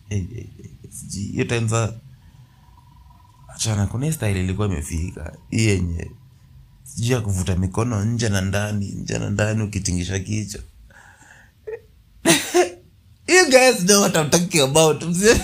hey, 0.09 0.21
hey, 0.21 0.45
hey. 0.57 0.67
Achana 3.57 3.87
kuna 3.87 4.11
style 4.11 4.39
ilikuwa 4.39 4.67
imefika. 4.67 5.37
Hii 5.49 5.65
yenye 5.65 6.11
sijui 6.83 7.11
ya 7.13 7.21
kuvuta 7.21 7.55
mikono 7.55 8.05
nje 8.05 8.29
na 8.29 8.41
ndani 8.41 8.85
nje 8.87 9.19
na 9.19 9.29
ndani 9.29 9.63
ukitingisha 9.63 10.19
kichwa. 10.19 10.61
You 13.27 13.45
guys 13.49 13.85
know 13.85 14.01
what 14.01 14.15
I'm 14.15 14.29
talking 14.29 14.61
about. 14.61 15.03
Mzee. 15.03 15.41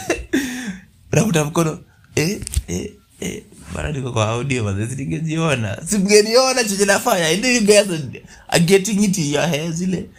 Mkono. 1.45 1.79
Eh, 2.15 2.41
eh, 2.67 2.91
eh. 3.19 3.43
bana 3.75 3.91
niko 3.91 4.11
kwa 4.11 4.27
audio 4.27 4.63
mazezi 4.63 4.95
ningejiona 4.95 5.77
si 5.85 5.97
chenye 6.63 6.85
nafanya. 6.85 7.27
I 7.27 7.37
know 7.37 7.51
you 7.51 7.61
guys 7.61 7.89
are, 8.49 8.59
getting 8.59 9.03
it 9.03 9.17
in 9.17 9.33
your 9.33 9.47
head 9.47 9.71
zile 9.73 10.09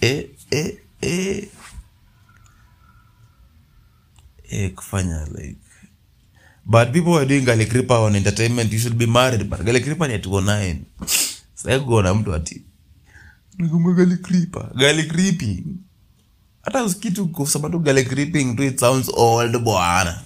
eh, 0.00 0.26
eh, 0.50 0.76
eh. 1.00 1.48
eh, 4.50 4.72
kufanya 4.74 5.26
like 5.38 5.56
but 6.66 6.92
people 6.92 7.12
were 7.12 7.26
doing 7.26 7.44
Gale 7.44 7.66
Kripa 7.66 7.94
on 7.98 8.16
entertainment 8.16 8.72
you 8.72 8.78
should 8.78 8.98
be 8.98 9.06
married 9.06 9.44
but 9.50 9.62
Gale 9.64 9.80
Kripa 9.80 10.08
ni 10.08 10.14
atuko 10.14 10.40
nine. 10.40 10.84
sasa 11.54 11.80
kuona 11.80 12.14
mtu 12.14 12.34
ati 12.34 12.62
nikumbe 13.58 13.94
Gale 13.94 14.16
Kripa. 14.16 14.70
Gale 14.74 15.02
Kripi. 15.02 15.64
hata 16.62 16.84
usikitu 16.84 17.28
kusema 17.28 17.70
tu 17.70 17.78
Gale 17.78 18.04
Creeping 18.04 18.60
it 18.62 18.80
sounds 18.80 19.08
old 19.14 19.58
bwana 19.58 20.20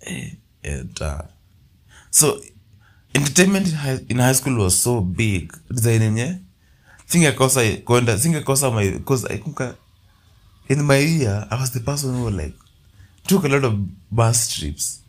eh, 0.00 0.32
and, 0.62 1.00
uh, 1.00 1.20
so 2.10 2.40
entertainment 3.14 3.68
in 3.68 3.74
high, 3.74 3.98
in 4.08 4.18
high 4.20 4.34
school 4.34 4.58
was 4.60 4.82
so 4.82 5.00
big 5.00 5.52
design 5.70 6.38
singekosa 7.06 7.60
kwenda 7.84 8.18
singekosa 8.18 8.70
my 8.70 8.98
cause 8.98 9.26
I 9.34 9.38
kumka 9.38 9.74
in 10.68 10.82
my 10.82 10.98
year 10.98 11.46
i 11.50 11.60
was 11.60 11.72
the 11.72 11.80
person 11.80 12.10
who 12.14 12.30
like 12.30 12.54
took 13.26 13.44
a 13.44 13.48
lot 13.48 13.66
of 13.66 13.74
bus 14.10 14.48
trips. 14.48 15.00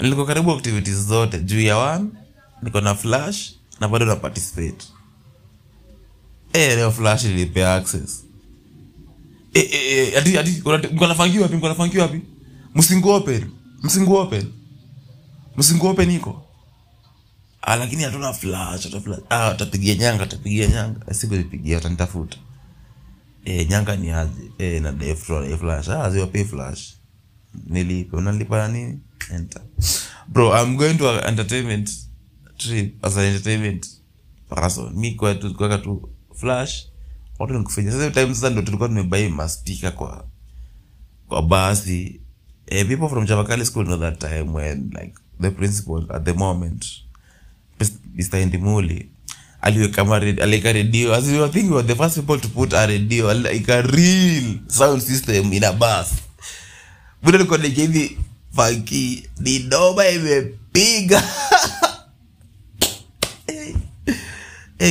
Nilikuwa 0.00 0.26
karibu 0.26 0.52
activities 0.52 0.96
zote. 1.06 1.40
Juu 1.40 1.60
ya 1.60 1.76
one 1.78 2.10
niko 2.62 2.80
na 2.80 2.94
flash 2.94 3.54
na 3.80 3.88
bado 3.88 4.06
na 4.06 4.16
participate. 4.16 4.84
Eh 6.52 6.76
leo 6.76 6.92
flash 6.92 7.24
ilipea 7.24 7.74
access. 7.74 8.24
Eh 9.54 9.68
eh 9.72 10.08
eh 10.14 10.18
ati 10.18 10.38
ati 10.38 10.62
mko 10.92 11.06
nafangiwa 11.06 11.42
wapi? 11.42 11.56
Mko 11.56 11.68
nafangiwa 11.68 12.02
wapi? 12.06 12.20
Msingu 12.74 13.08
open. 13.08 13.50
Msingu 13.82 14.14
open. 14.14 14.52
Msingu 15.56 15.86
open 15.86 16.10
iko. 16.10 16.40
Ah 17.62 17.76
lakini 17.76 18.02
hatuna 18.02 18.32
flash 18.32 18.82
hatuna 18.82 19.00
flash. 19.00 19.20
Ah 19.30 19.46
atapigia 19.46 19.94
nyanga 19.94 20.22
atapigia 20.22 20.66
nyanga. 20.66 21.14
Siku 21.14 21.34
nipigia 21.34 21.78
utanitafuta 21.78 22.36
eh 23.44 23.68
nyanga 23.68 23.96
ni 23.96 24.10
aje? 24.10 24.50
Eh 24.58 24.82
na 24.82 24.92
def 24.92 25.22
flash 25.26 25.58
flash. 25.58 25.88
Ah 25.88 26.26
pay 26.26 26.44
flash 26.44 26.93
nilipe. 27.66 28.16
Unalipa 28.16 28.56
na 28.58 28.68
nini? 28.68 28.98
Enter. 29.34 29.62
Bro 30.28 30.62
i'm 30.62 30.76
going 30.76 30.94
to 30.94 31.10
an 31.10 31.24
entertainment 31.28 31.90
trip 32.58 33.04
as 33.04 33.16
an 33.16 33.24
entertainment 33.24 33.86
person. 34.48 34.92
Mi 34.94 35.14
kwa 35.14 35.34
tu 35.34 36.08
flash 36.34 36.86
watu 37.38 37.54
nikufanya 37.58 37.92
sasa 37.92 38.10
time 38.10 38.34
sasa 38.34 38.50
ndo 38.50 38.62
tulikuwa 38.62 38.88
tumebai 38.88 39.28
maspika 39.28 39.90
kwa 39.90 40.24
kwa 41.28 41.42
basi. 41.42 42.20
Eh, 42.66 42.86
people 42.88 43.08
from 43.08 43.26
Chavakali 43.26 43.64
school 43.66 43.84
know 43.84 43.98
that 43.98 44.18
time 44.18 44.52
when 44.52 44.90
like 44.90 45.14
the 45.40 45.50
principal 45.50 46.06
at 46.10 46.24
the 46.24 46.32
moment 46.32 46.86
Mr. 48.16 48.46
ndimuli 48.46 49.10
aliweka 49.60 50.72
redio 50.72 51.14
as 51.14 51.24
we 51.24 51.38
were 51.38 51.62
we 51.62 51.68
were 51.68 51.88
the 51.88 51.94
first 51.94 52.14
people 52.16 52.38
to 52.40 52.48
put 52.48 52.72
a 52.74 52.86
radio 52.86 53.32
like 53.34 53.72
a 53.72 53.82
real 53.82 54.58
sound 54.68 55.02
system 55.02 55.52
in 55.52 55.64
a 55.64 55.72
bus 55.72 56.14
buda 57.24 57.38
niko 57.38 57.56
like 57.56 57.80
hivi 57.80 58.18
funky 58.52 59.28
ni 59.40 59.58
noma 59.58 60.08
imepiga. 60.08 61.22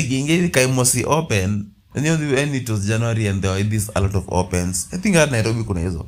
Ginge 0.10 0.36
hivi 0.36 0.50
kaimosi 0.50 1.06
open. 1.06 1.66
And 1.96 2.56
it 2.56 2.70
was 2.70 2.88
January 2.88 3.28
and 3.28 3.42
there 3.44 3.52
were 3.52 3.64
this 3.64 3.90
a 3.96 4.02
lot 4.02 4.16
of 4.16 4.26
opens. 4.30 4.88
I 4.94 4.98
think 4.98 5.16
at 5.16 5.32
Nairobi 5.32 5.64
kuna 5.64 5.80
hizo. 5.80 6.06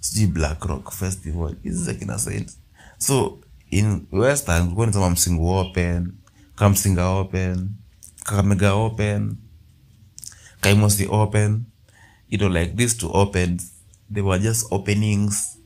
Sijui 0.00 0.26
Black 0.26 0.64
Rock 0.64 0.90
Festival. 0.92 1.54
Hizi 1.62 1.84
za 1.84 1.94
kina 1.94 2.18
Saint 2.18 2.50
so 2.98 3.38
in 3.70 4.06
Western 4.12 4.62
kulikuwa 4.62 4.86
nisema 4.86 5.10
Msingu 5.10 5.48
open 5.48 6.12
Kamsinga 6.54 7.08
open 7.08 7.68
Kakamega 8.24 8.72
open 8.74 9.36
Kaimosi 10.60 11.06
open. 11.10 11.62
You 12.28 12.38
know 12.38 12.48
like 12.48 12.74
these 12.76 12.96
two 12.96 13.10
opens 13.12 13.73
they 14.10 14.22
were 14.22 14.38
just 14.38 14.66
openings. 14.72 15.56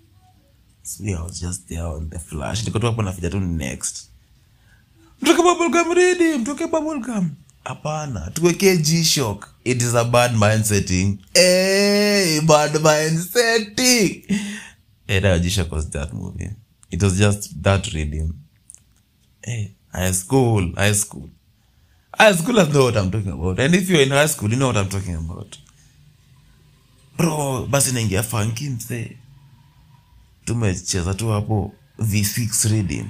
So 0.83 1.05
yeah, 1.05 1.21
I 1.21 1.23
was 1.23 1.41
just 1.41 1.69
there 1.69 1.87
on 1.87 2.09
the 2.09 2.19
flash. 2.19 2.65
Niko 2.65 2.81
tu 2.81 2.87
hapo 2.87 3.03
naficha 3.03 3.31
tu 3.31 3.41
next. 3.41 4.11
Mtoke 5.23 5.43
bubblegum 5.43 5.95
ready 5.95 6.39
mtoke 6.39 6.67
bubblegum 6.67 7.31
hapana 7.65 8.31
tuwekee 8.31 8.77
g-shock. 8.77 9.49
It 9.65 9.83
is 9.83 9.95
a 9.95 10.05
bad 10.05 10.35
mind 10.35 10.65
setting. 10.65 11.19
Hey, 11.35 12.41
bad 12.47 12.81
mind 12.83 13.19
setting. 13.19 14.25
Hey, 15.07 15.21
that 15.21 15.43
g-shock 15.43 15.73
was 15.73 15.91
that 15.91 16.13
movie. 16.13 16.51
It 16.91 17.03
was 17.03 17.19
just 17.19 17.63
that 17.63 17.93
reading 17.93 18.33
hey, 19.49 19.75
high 19.93 20.13
school 20.13 20.73
high 20.77 20.93
school. 20.93 21.31
High 22.15 22.33
schoolers 22.33 22.73
know 22.73 22.85
what 22.85 22.97
i'm 22.97 23.11
talking 23.11 23.33
about. 23.33 23.59
And 23.61 23.75
if 23.75 23.89
you're 23.89 24.03
in 24.03 24.11
high 24.11 24.27
school 24.27 24.51
you 24.51 24.57
know 24.57 24.69
what 24.69 24.77
i'm 24.77 24.89
talking 24.89 25.15
about 25.15 25.59
bro 27.19 27.67
basi 27.67 27.93
naingia 27.93 28.23
fanki 28.23 28.71
msee 28.71 29.17
tumecheza 30.45 31.15
tu 31.15 31.29
hapo 31.29 31.73
v6 31.99 32.71
reading 32.71 33.07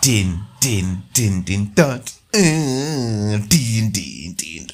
tin 0.00 0.38
tin 0.60 0.96
tin 1.12 1.44
tin 1.44 1.74
tat 1.74 2.10
Mm, 2.34 3.48
tin 3.48 3.92
tin 3.92 4.34
tin. 4.36 4.66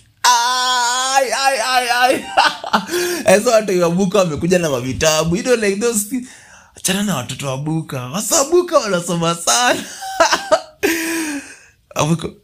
Wamekuja 4.18 4.58
na 4.58 4.70
mavitabu. 4.70 5.36
You 5.36 5.56
like 5.56 5.76
those 5.80 6.06
achana 6.76 7.02
na 7.02 7.16
watoto 7.16 7.46
wa 7.46 7.56
buka. 7.58 8.06
Wasabuka 8.06 8.78
wanasoma 8.78 9.34
sana 9.34 9.84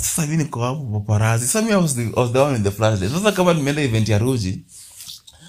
Sasa 0.00 0.26
mimi 0.26 0.36
niko 0.36 0.62
hapo 0.64 1.00
paparazi 1.00 1.46
Sasa 1.46 1.62
mi 1.62 1.74
was 1.74 1.94
the, 1.94 2.38
one 2.40 2.56
in 2.56 2.62
the 2.62 2.70
flash. 2.70 2.98
Sasa 3.00 3.32
kama 3.32 3.54
nimeenda 3.54 3.82
event 3.82 4.08
ya 4.08 4.18
Ruji. 4.18 4.64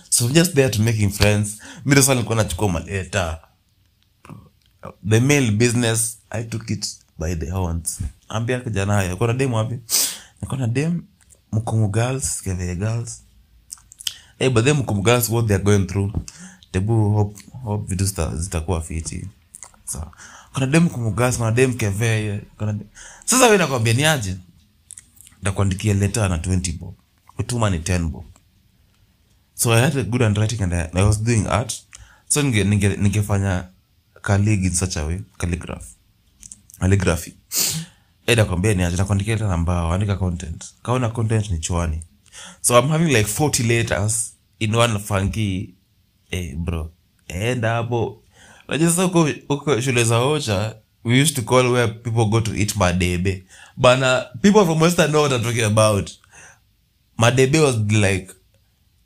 So 0.10 0.26
I'm 0.26 0.34
just 0.34 0.54
there 0.56 0.70
to 0.70 0.82
making 0.82 1.10
friends. 1.12 1.58
Mimi 1.86 1.96
sasa 2.02 2.14
nilikuwa 2.14 2.36
nachukua 2.36 2.70
maleta. 2.70 3.40
The 5.10 5.20
mail 5.20 5.52
business 5.52 6.18
I 6.30 6.44
took 6.44 6.70
it 6.70 6.86
by 7.20 7.36
the 7.36 7.50
horns. 7.52 8.00
Ambia 8.30 8.60
kijana 8.60 8.94
haya, 8.94 9.16
kuna 9.16 9.34
dem 9.34 9.54
wapi? 9.54 9.80
Niko 10.42 10.58
dem 10.68 11.04
Mkumu 11.52 11.88
girls, 11.92 12.42
Kevye 12.44 12.76
girls. 12.76 13.22
Hey, 14.40 14.50
but 14.50 14.66
then 14.66 14.76
Mkumu 14.78 15.02
girls 15.04 15.30
what 15.30 15.48
they 15.48 15.56
are 15.56 15.64
going 15.64 15.86
through. 15.88 16.12
Tebu 16.72 17.14
hope 17.14 17.42
hope 17.64 17.88
vitu 17.96 18.06
zitakuwa 18.36 18.82
fiti. 18.82 19.28
so 19.86 20.12
Kuna 20.54 20.68
dem 20.68 20.84
Mkumu 20.84 21.12
girls, 21.12 21.38
kuna 21.38 21.52
dem 21.52 21.74
Kevye, 21.74 22.42
kuna 22.58 22.74
dem. 22.74 22.88
Sasa 23.32 23.48
we 23.48 23.58
nakwambia 23.58 23.94
ni 23.94 24.04
aje? 24.06 24.36
Ndakuandikia 25.42 25.94
leta 25.94 26.30
na 26.30 26.38
20 26.38 26.78
bob. 26.78 26.96
Kutuma 27.36 27.70
ni 27.70 27.78
10 27.78 28.08
bob. 28.08 28.26
So 29.54 29.74
I 29.74 29.82
had 29.82 30.00
a 30.00 30.04
good 30.04 30.22
handwriting 30.22 30.62
and 30.62 30.74
I, 30.74 31.04
was 31.04 31.24
doing 31.24 31.48
art. 31.48 31.74
So 32.28 32.42
ninge, 32.42 32.64
ninge, 32.64 32.90
ningefanya 32.98 33.68
callig 34.22 34.64
in 34.64 34.72
such 34.74 34.98
a 34.98 35.06
way, 35.06 35.20
calligraph. 35.38 35.86
Calligraphy. 36.80 37.34
Eh, 38.28 38.38
nakwambia 38.38 38.74
ni 38.74 38.84
aje, 38.84 38.98
nakuandikia 38.98 39.34
leta 39.36 39.48
na 39.48 39.58
mbao, 39.58 39.94
andika 39.94 40.16
content. 40.16 40.66
Kaona 40.84 41.10
content 41.10 41.50
ni 41.52 41.60
chwani. 41.60 42.04
So 42.62 42.80
I'm 42.80 42.90
having 42.90 43.14
like 43.14 43.30
40 43.30 43.64
letters 43.68 44.34
in 44.60 44.76
one 44.76 45.00
funky 45.00 45.74
eh, 46.32 46.56
bro. 46.56 46.92
Enda 47.28 47.74
hapo. 47.74 48.24
najua 48.68 48.90
sasa 48.90 49.04
huko 49.48 49.82
shule 49.82 50.04
za 50.04 50.20
Ocha, 50.20 50.76
we 51.04 51.22
used 51.22 51.36
to 51.36 51.42
call 51.42 51.72
where 51.72 51.88
people 51.88 52.26
go 52.26 52.40
to 52.42 52.52
eat 52.56 52.76
madebe. 52.76 53.44
Bana, 53.78 54.26
people 54.42 54.66
from 54.66 54.80
Western 54.80 55.12
know 55.12 55.22
what 55.22 55.32
I'm 55.34 55.44
talking 55.44 55.64
about. 55.64 56.12
Madebe 57.20 57.62
was 57.62 57.78
like 57.92 58.32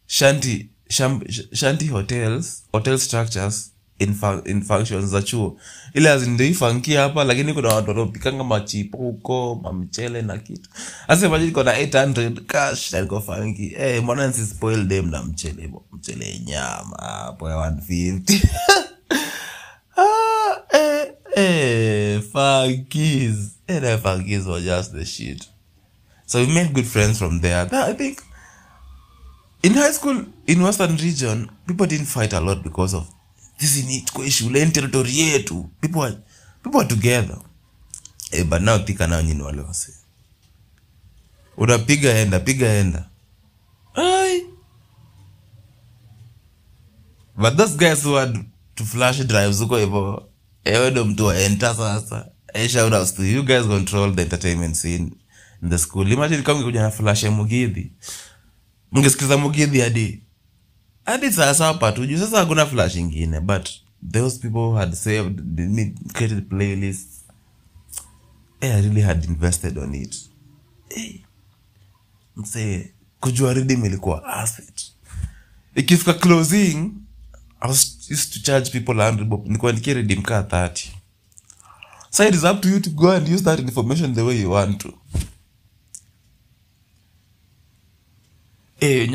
shanty 0.07 0.69
sham, 0.89 1.23
sh- 1.29 1.41
shanty 1.53 1.87
hotels 1.87 2.63
hotel 2.73 2.97
structures 2.97 3.71
in, 3.99 4.13
fun, 4.13 4.41
in 4.45 4.61
functions 4.61 5.09
za 5.09 5.21
chuo 5.21 5.57
ile 5.93 6.09
azindoifankia 6.09 7.01
hapa 7.01 7.23
lakini 7.23 7.53
kuna 7.53 7.69
watu 7.69 7.89
wanaopikanga 7.89 8.43
machipo 8.43 8.97
huko 8.97 9.59
mamchele 9.63 10.21
na 10.21 10.37
kitu 10.37 10.69
hasa 11.07 11.25
imagine 11.25 11.51
800 11.51 12.41
cash 12.45 12.93
aliko 12.93 13.21
fanki 13.21 13.67
hey, 13.67 13.95
eh 13.97 14.03
mbona 14.03 14.33
dem 14.87 15.09
na 15.09 15.23
mchele 15.23 15.71
mchele 15.91 16.39
nyama 16.45 16.97
hapo 16.97 17.49
ya 17.49 17.55
150 17.55 18.47
ah 18.69 18.83
eh 21.35 22.21
eh 22.21 22.21
eh 23.67 23.79
the 23.79 23.97
funkies 23.97 24.45
were 24.45 24.61
just 24.61 24.93
the 24.93 25.05
shit. 25.05 25.47
So 26.25 26.39
we 26.39 26.47
made 26.53 26.73
good 26.73 26.85
friends 26.85 27.19
from 27.19 27.41
there. 27.41 27.67
I 27.71 27.93
think 27.93 28.21
in 29.63 29.73
high 29.73 29.91
school 29.91 30.25
in 30.47 30.61
western 30.61 30.95
region 30.97 31.49
people 31.67 31.85
didn't 31.87 32.07
fight 32.07 32.33
a 32.33 32.39
lot 32.39 32.63
because 32.63 32.93
of 32.95 33.07
this 33.59 33.77
in 33.77 33.89
it 33.89 34.05
yetu. 34.13 35.69
People 35.81 36.01
are, 36.03 36.15
people 36.63 36.81
are 36.81 36.87
together. 36.87 37.37
Hey, 38.31 38.43
but 38.43 38.61
now 38.61 38.77
thika 38.77 39.07
nao 39.07 39.21
nyini 39.21 39.41
wale 39.43 39.61
wase. 39.61 39.93
Unapiga 41.57 42.09
enda 42.13 42.39
piga 42.39 42.67
enda. 42.67 43.09
Ai. 43.95 44.41
but 47.37 47.57
those 47.57 47.75
guys 47.75 48.03
who 48.03 48.15
had 48.15 48.33
to 48.75 48.83
flash 48.85 49.19
drives 49.25 49.59
huko 49.59 49.77
hivo 49.77 50.23
ewe 50.65 50.91
ndo 50.91 51.05
mtu 51.05 51.25
wa 51.25 51.39
enter 51.39 51.75
sasa. 51.75 52.27
Eh, 52.53 52.69
shout 52.69 52.93
outs 52.93 53.13
to 53.15 53.23
you. 53.25 53.43
guys 53.43 53.65
control 53.65 54.15
the 54.15 54.21
entertainment 54.21 54.75
scene 54.75 55.11
in 55.63 55.69
the 55.69 55.77
school. 55.77 56.11
Imagine 56.11 56.41
kama 56.41 56.59
ungekuja 56.59 56.81
na 56.81 56.91
flash 56.91 57.23
ya 57.23 57.31
mugidhi 57.31 57.91
mngesikiza 58.91 59.37
mugidhi 59.37 59.79
hadi 59.79 60.23
hadi 61.05 61.31
sasa 61.31 61.65
hapa 61.65 61.91
tu. 61.91 62.17
Sasa 62.19 62.37
hakuna 62.39 62.65
flash 62.65 62.95
ingine 62.95 63.39
but 63.39 63.69
those 64.11 64.39
people 64.39 64.79
had 64.79 64.93
saved 64.95 65.41
created 66.13 66.49
playlists. 66.49 67.15
Hey, 68.61 68.71
i 68.71 68.81
really 68.81 69.01
had 69.01 69.25
invested 69.25 69.77
on 69.77 69.95
it. 69.95 70.15
Hey, 70.89 71.19
msee 72.35 72.93
kujua 73.19 73.53
redeem 73.53 73.85
ilikuwa 73.85 74.25
asset. 74.33 74.91
Ikifika 75.75 76.13
closing 76.13 76.91
i 77.61 77.67
was 77.69 77.94
used 78.11 78.33
to 78.33 78.39
charge 78.41 78.71
people 78.71 78.91
100 78.93 79.23
bob 79.25 79.47
nikuandikia 79.47 79.93
redeem 79.93 80.21
kaa 80.21 80.41
30 80.41 80.87
so 82.09 82.27
it 82.27 82.35
is 82.35 82.43
up 82.43 82.61
to 82.79 82.89
go 82.89 83.11
and 83.11 83.27
use 83.29 83.43
that 83.43 83.59
the 84.15 84.21
way 84.21 84.41
you 84.41 84.51
want 84.51 84.77
Eh, 88.79 89.09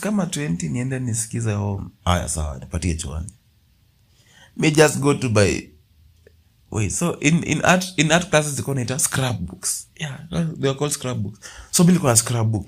kama 0.00 0.24
20 0.24 0.68
niende 0.68 0.98
nisikize 0.98 1.52
home. 1.52 1.86
Haya 2.04 2.28
sawa 2.28 2.58
nipatie 2.58 2.94
chwani 2.94 3.32
me 4.56 4.70
just 4.70 4.98
go 4.98 5.14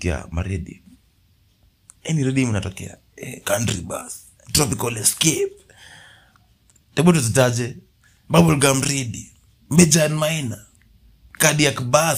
yeah 0.04 0.28
any 2.08 2.24
redeem 2.24 2.48
inatokea. 2.48 2.96
Eh, 3.16 3.40
country 3.44 3.80
bus 3.80 4.26
tropical 4.52 4.96
escape. 4.96 5.52
Hebu 6.94 7.12
tuzitaje? 7.12 7.76
Bubblegum 8.28 8.82
ready. 8.82 9.32
Major 9.70 10.02
and 10.02 10.14
minor. 10.14 10.66
Cardiac 11.38 11.74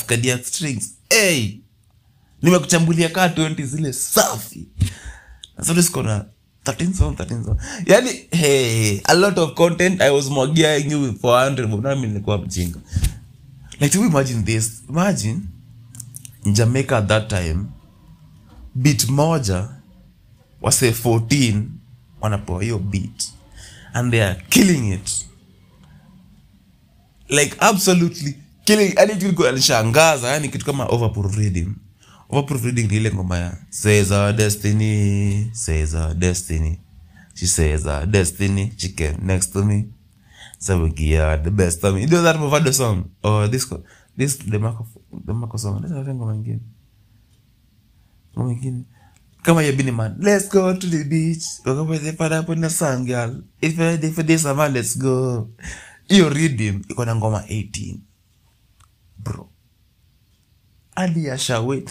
cardiac 0.06 0.44
strings. 0.44 0.94
Hey! 1.10 1.60
Nimekuchambulia 2.42 3.08
kaa 3.08 3.28
20 3.28 3.64
zile 3.66 3.92
safi. 3.92 4.68
Zote 5.58 5.80
ziko 5.80 6.02
na 6.02 6.24
13 6.64 6.92
song 6.94 7.14
13 7.14 7.44
song 7.44 7.56
yani 7.86 8.10
hey, 8.30 9.00
a 9.04 9.14
lot 9.14 9.40
of 9.40 9.54
content 9.54 10.00
i 10.00 10.10
was 10.10 10.26
mwagiaing 10.30 10.90
you 10.92 11.14
for 11.20 11.30
100 11.50 11.66
but 11.66 11.82
nami 11.82 12.06
nilikuwa 12.06 12.38
mjinga. 12.38 12.78
Like 13.80 13.88
to 13.98 14.04
imagine 14.04 14.42
this? 14.42 14.82
Imagine 14.88 15.40
in 16.44 16.54
jamaica 16.54 16.92
at 16.96 17.06
that 17.08 17.28
time 17.28 17.64
bit 18.74 19.08
moja 19.08 19.68
wase 20.62 20.90
14 20.90 21.62
wanapewa 22.20 22.62
hiyo 22.62 22.78
beat 22.78 23.32
and 23.92 24.10
they 24.10 24.22
are 24.24 24.42
killing 24.48 24.92
it. 24.94 25.26
Like 27.28 27.56
absolutely 27.60 28.38
killing 28.64 28.94
yani 28.96 29.16
kitu 29.16 29.46
alishangaza 29.46 30.28
yani 30.28 30.48
kitu 30.48 30.66
kama 30.66 30.86
overproof 30.86 31.36
reading. 31.36 31.68
Overproof 32.28 32.64
reading 32.64 32.92
ile 32.92 33.12
ngoma 33.12 33.38
ya 33.38 33.56
says 33.70 34.10
our 34.10 34.32
destiny 34.32 35.50
says 35.52 35.94
our 35.94 36.14
destiny 36.14 36.80
she 37.34 37.46
says 37.46 37.86
our 37.86 38.06
destiny 38.06 38.72
she 38.76 38.88
came 38.88 39.16
next 39.22 39.52
to 39.52 39.64
me 39.64 39.84
so 40.58 40.82
we 40.82 41.16
her 41.16 41.42
the 41.42 41.50
best 41.50 41.84
of 41.84 41.94
me. 41.94 42.00
You 42.00 42.08
know 42.08 42.22
that 42.22 42.36
Mavado 42.36 42.72
song 42.72 43.04
or 43.22 43.48
this 43.48 43.66
this 44.16 44.36
the 44.38 44.58
Marco 44.58 44.86
the 45.26 45.32
Marco 45.34 45.56
song. 45.56 45.80
Let's 45.80 45.94
have 45.94 46.14
ngoma 46.14 46.34
nyingine 46.34 46.60
ngoma 48.36 48.48
nyingine 48.48 48.84
kama 49.48 49.64
ya 49.64 49.72
Bini 49.72 49.88
man 49.90 50.12
let's 50.20 50.44
go 50.52 50.74
to 50.76 50.86
the 50.86 51.04
beach. 51.08 51.64
Na 51.64 52.68
sun 52.68 53.06
girl. 53.06 53.40
If 53.62 53.78
let's 54.68 54.98
go. 54.98 55.48
Hiyo 56.08 56.28
rhythm 56.28 56.82
iko 56.88 57.06
ngoma 57.06 57.38
18 57.48 57.96
bro. 59.18 59.48
Ali 60.96 61.30
ashawe 61.30 61.84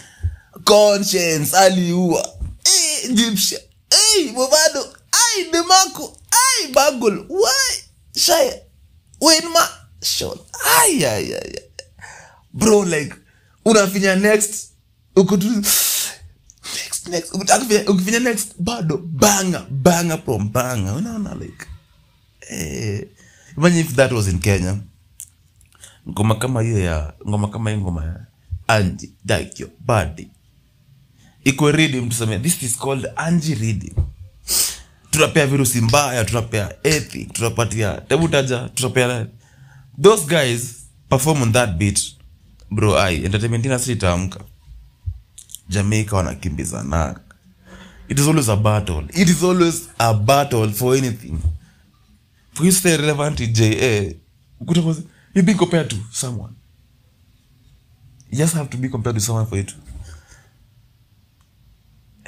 conscience 0.64 1.56
aliua 1.56 2.28
eh 2.64 3.10
Egyptian. 3.10 3.60
Eh 3.90 4.32
Movado 4.32 4.94
ai 5.12 5.50
Demarco 5.50 6.16
ai 6.30 6.72
Bagol 6.72 7.26
why? 7.28 7.82
Shaya. 8.14 8.62
Wenma 9.20 9.68
Sean 10.00 10.38
ai 10.76 11.02
bro 12.52 12.84
like 12.84 13.14
unafinya 13.64 14.14
next. 14.16 14.68
Uko 15.16 15.36
tu 15.36 15.62
next. 17.08 17.34
Ukifinya 17.88 18.18
next 18.20 18.54
bado 18.58 18.96
banga 18.96 19.66
banga 19.70 20.18
from 20.18 20.48
banga 20.52 20.92
unaona 20.92 21.34
like 21.34 21.66
eh 22.50 23.04
imagine 23.56 23.80
if 23.80 23.94
that 23.94 24.12
was 24.12 24.28
in 24.28 24.38
Kenya. 24.38 24.76
Ngoma 26.08 26.34
kama 26.34 26.62
hiyo 26.62 26.78
ya 26.78 27.12
ngoma 27.28 27.48
kama 27.48 27.70
hiyo 27.70 27.82
ngoma 27.82 28.26
anji 28.66 29.12
dakyo 29.24 29.70
badi. 29.80 30.28
Iko 31.44 31.72
reading 31.72 32.08
tuseme 32.08 32.38
this 32.38 32.62
is 32.62 32.78
called 32.78 33.06
anji 33.16 33.54
reading 33.54 33.94
tunapea 35.10 35.46
virusi 35.46 35.80
mbaya 35.80 36.24
tunapea 36.24 36.74
ethi 36.82 37.24
tunapatia 37.24 38.00
tebutaja 38.00 38.68
tunapea 38.68 39.26
those 40.02 40.26
guys 40.26 40.74
perform 41.08 41.42
on 41.42 41.52
that 41.52 41.70
beat. 41.76 42.00
Bro 42.70 42.98
ai 42.98 43.24
entertainment 43.24 43.64
industry 43.64 43.96
jamaica 45.68 46.16
wanakimbizana. 46.16 47.20
It 48.08 48.18
is 48.18 48.26
always 48.26 48.48
a 48.48 48.56
battle. 48.56 49.04
It 49.10 49.28
is 49.28 49.42
always 49.44 49.88
a 49.98 50.14
battle 50.14 50.70
for 50.72 50.96
anything. 50.96 51.38
For 52.52 52.64
you 52.64 52.72
stay 52.72 52.96
relevant 52.96 53.40
in 53.40 53.54
ja 53.54 54.12
you 55.34 55.42
be 55.42 55.54
compared 55.54 55.90
to 55.90 55.96
someone. 56.10 56.54
You 58.30 58.38
just 58.38 58.54
have 58.54 58.68
to 58.70 58.76
be 58.76 58.88
compared 58.88 59.16
to 59.16 59.20
someone 59.20 59.46
for 59.46 59.58
it 59.58 59.74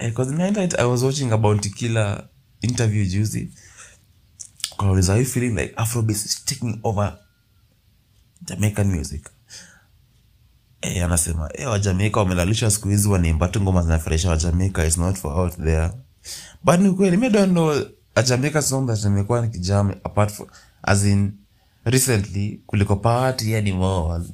because 0.09 0.31
in 0.31 0.39
night 0.39 0.79
i 0.79 0.85
was 0.85 1.05
watching 1.05 1.31
a 1.33 1.37
bounty 1.39 1.71
killer 1.71 2.29
interview 2.63 3.05
juicy. 3.05 3.51
Because 4.79 5.11
are 5.11 5.19
you 5.19 5.25
feeling 5.25 5.57
like 5.57 5.75
afrobeat 5.77 6.11
is 6.25 6.43
taking 6.45 6.81
over 6.85 7.19
jamaican 8.45 8.91
music 8.91 9.29
eh 10.83 11.05
anasema 11.05 11.49
eh 11.55 11.69
wajamaika 11.69 12.21
wamelalisha 12.21 12.71
siku 12.71 12.89
hizi 12.89 13.09
wanaimba 13.09 13.49
tu 13.49 13.61
ngoma 13.63 13.83
zinafurahisha 13.83 14.31
wajamaika 14.31 14.87
is 14.87 14.99
not 14.99 15.17
for 15.17 15.33
out 15.41 15.57
there. 15.57 15.91
But 16.65 16.81
ni 16.81 16.91
kweli 16.93 17.17
mi 17.17 17.31
don't 17.31 17.51
know 17.53 17.75
a 18.15 18.23
jamaica 18.23 18.63
song 18.63 18.87
that 18.87 19.05
nimekuwa 19.05 19.41
nikijam 19.41 19.91
apart 20.05 20.33
for, 20.33 20.47
as 20.83 21.05
in 21.05 21.33
recently 21.85 22.61
kuliko 22.67 22.97
party 22.97 23.57
animal 23.57 24.25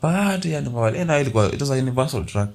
party 0.00 0.56
animal 0.56 0.96
eh 0.96 1.20
ilikuwa 1.20 1.52
it 1.54 1.60
was 1.60 1.70
a 1.70 1.74
universal 1.76 2.26
track. 2.26 2.50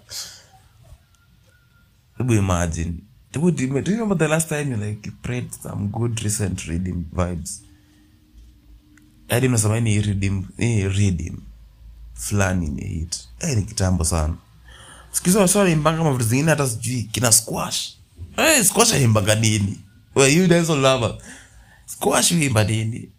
Hebu 2.18 2.34
imagine. 2.34 2.94
Do 3.32 3.42
you 3.50 3.82
remember 3.84 4.16
the 4.18 4.28
last 4.28 4.48
time 4.50 4.72
you 4.72 4.78
like 4.78 5.06
you 5.10 5.12
prayed 5.22 5.52
some 5.52 5.88
good 5.88 6.20
recent 6.24 6.62
reading 6.68 7.06
vibes 7.12 7.62
hadi 9.30 9.48
unasema 9.48 9.80
ni 9.80 10.02
redeem 10.02 10.44
eh, 10.58 10.96
redeem. 10.98 11.38
Fulani 12.14 12.68
ni 12.70 12.88
hit. 12.88 13.28
Eh 13.40 13.58
ni 13.58 13.64
kitambo 13.64 14.04
sana. 14.06 14.36
Sikizo 15.12 15.40
waswali 15.40 15.76
kama 15.76 16.12
vitu 16.12 16.24
zingine 16.30 16.50
hata 16.50 16.68
sijui. 16.70 17.04
Kina 17.04 17.32
squash. 17.32 17.94
Eh 18.38 18.66
squash 18.66 18.94
aimbaga 18.94 19.36
nini? 19.36 19.80
Well 20.16 20.38
you 20.38 20.48
guys 20.48 20.70
all 20.70 20.80
love 20.80 21.16
squash 21.86 22.32
uimba 22.32 22.64
nini? 22.64 23.10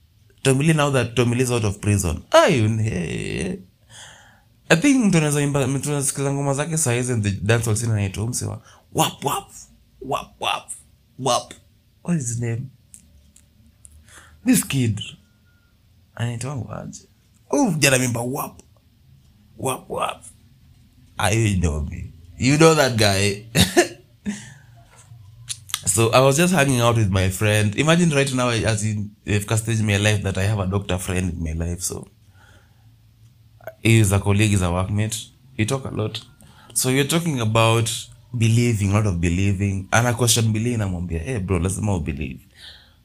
Tomili 0.43 0.75
now 0.75 0.91
that 0.93 1.15
Tomili 1.15 1.43
is 1.43 1.51
out 1.51 1.65
of 1.65 1.79
prison. 1.79 2.23
Ayo 2.31 2.69
hey. 2.79 3.57
I 4.69 4.77
think 4.77 5.13
tunaweza 5.13 5.41
imba 5.43 5.79
tunasikiza 5.79 6.33
ngoma 6.33 6.55
zake 6.55 6.77
saa 6.79 6.93
hizi 6.93 7.21
the 7.21 7.31
dancehall 7.31 7.77
scene 7.77 7.93
anaitwa 7.93 8.27
msewa 8.27 8.63
wap 8.93 9.25
wap 9.25 9.51
wap 10.01 10.41
wap 10.41 10.71
wap. 11.19 11.53
What 12.05 12.21
is 12.21 12.29
his 12.29 12.41
name? 12.41 12.63
This 14.47 14.65
kid 14.67 15.01
anaitwa 16.17 16.81
aje 16.83 17.01
oh 17.51 17.75
jana 17.79 17.99
mimba 17.99 18.21
wap 18.21 18.63
wap 19.59 19.91
wap 19.91 20.25
ah 21.19 21.31
you 21.31 21.57
know 21.61 21.81
me 21.91 22.13
you 22.39 22.57
know 22.57 22.75
that 22.75 22.97
guy 22.97 23.43
so 25.95 26.11
I 26.13 26.21
was 26.21 26.37
just 26.37 26.55
hanging 26.55 26.81
out 26.81 26.97
with 26.97 27.11
my 27.11 27.31
friend 27.31 27.79
imagine 27.79 28.11
right 28.11 28.35
now 28.35 28.49
as 28.51 28.85
in 28.85 29.11
if 29.25 29.47
castage 29.47 29.83
my 29.83 29.97
life 29.99 30.23
that 30.23 30.39
I 30.39 30.43
have 30.43 30.59
a 30.59 30.67
doctor 30.67 30.99
friend 30.99 31.33
in 31.33 31.43
my 31.43 31.53
life 31.67 31.81
so 31.81 32.07
he 33.87 33.99
is 34.01 34.13
a 34.13 34.19
colleague, 34.19 34.53
is 34.53 34.63
a 34.63 34.67
workmate. 34.67 35.29
We 35.57 35.65
talk 35.65 35.85
a 35.85 35.91
lot. 35.91 36.21
So 36.75 36.89
you're 36.89 37.05
talking 37.05 37.41
about 37.41 37.89
believing, 38.37 38.93
lot 38.93 39.07
of 39.07 39.21
believing. 39.21 39.89
And 39.93 40.07
a 40.09 40.13
question 40.13 40.53
believe 40.53 40.79
namwambia, 40.79 41.21
hey 41.23 41.39
bro, 41.39 41.59
lazima 41.61 42.05
believe. 42.05 42.41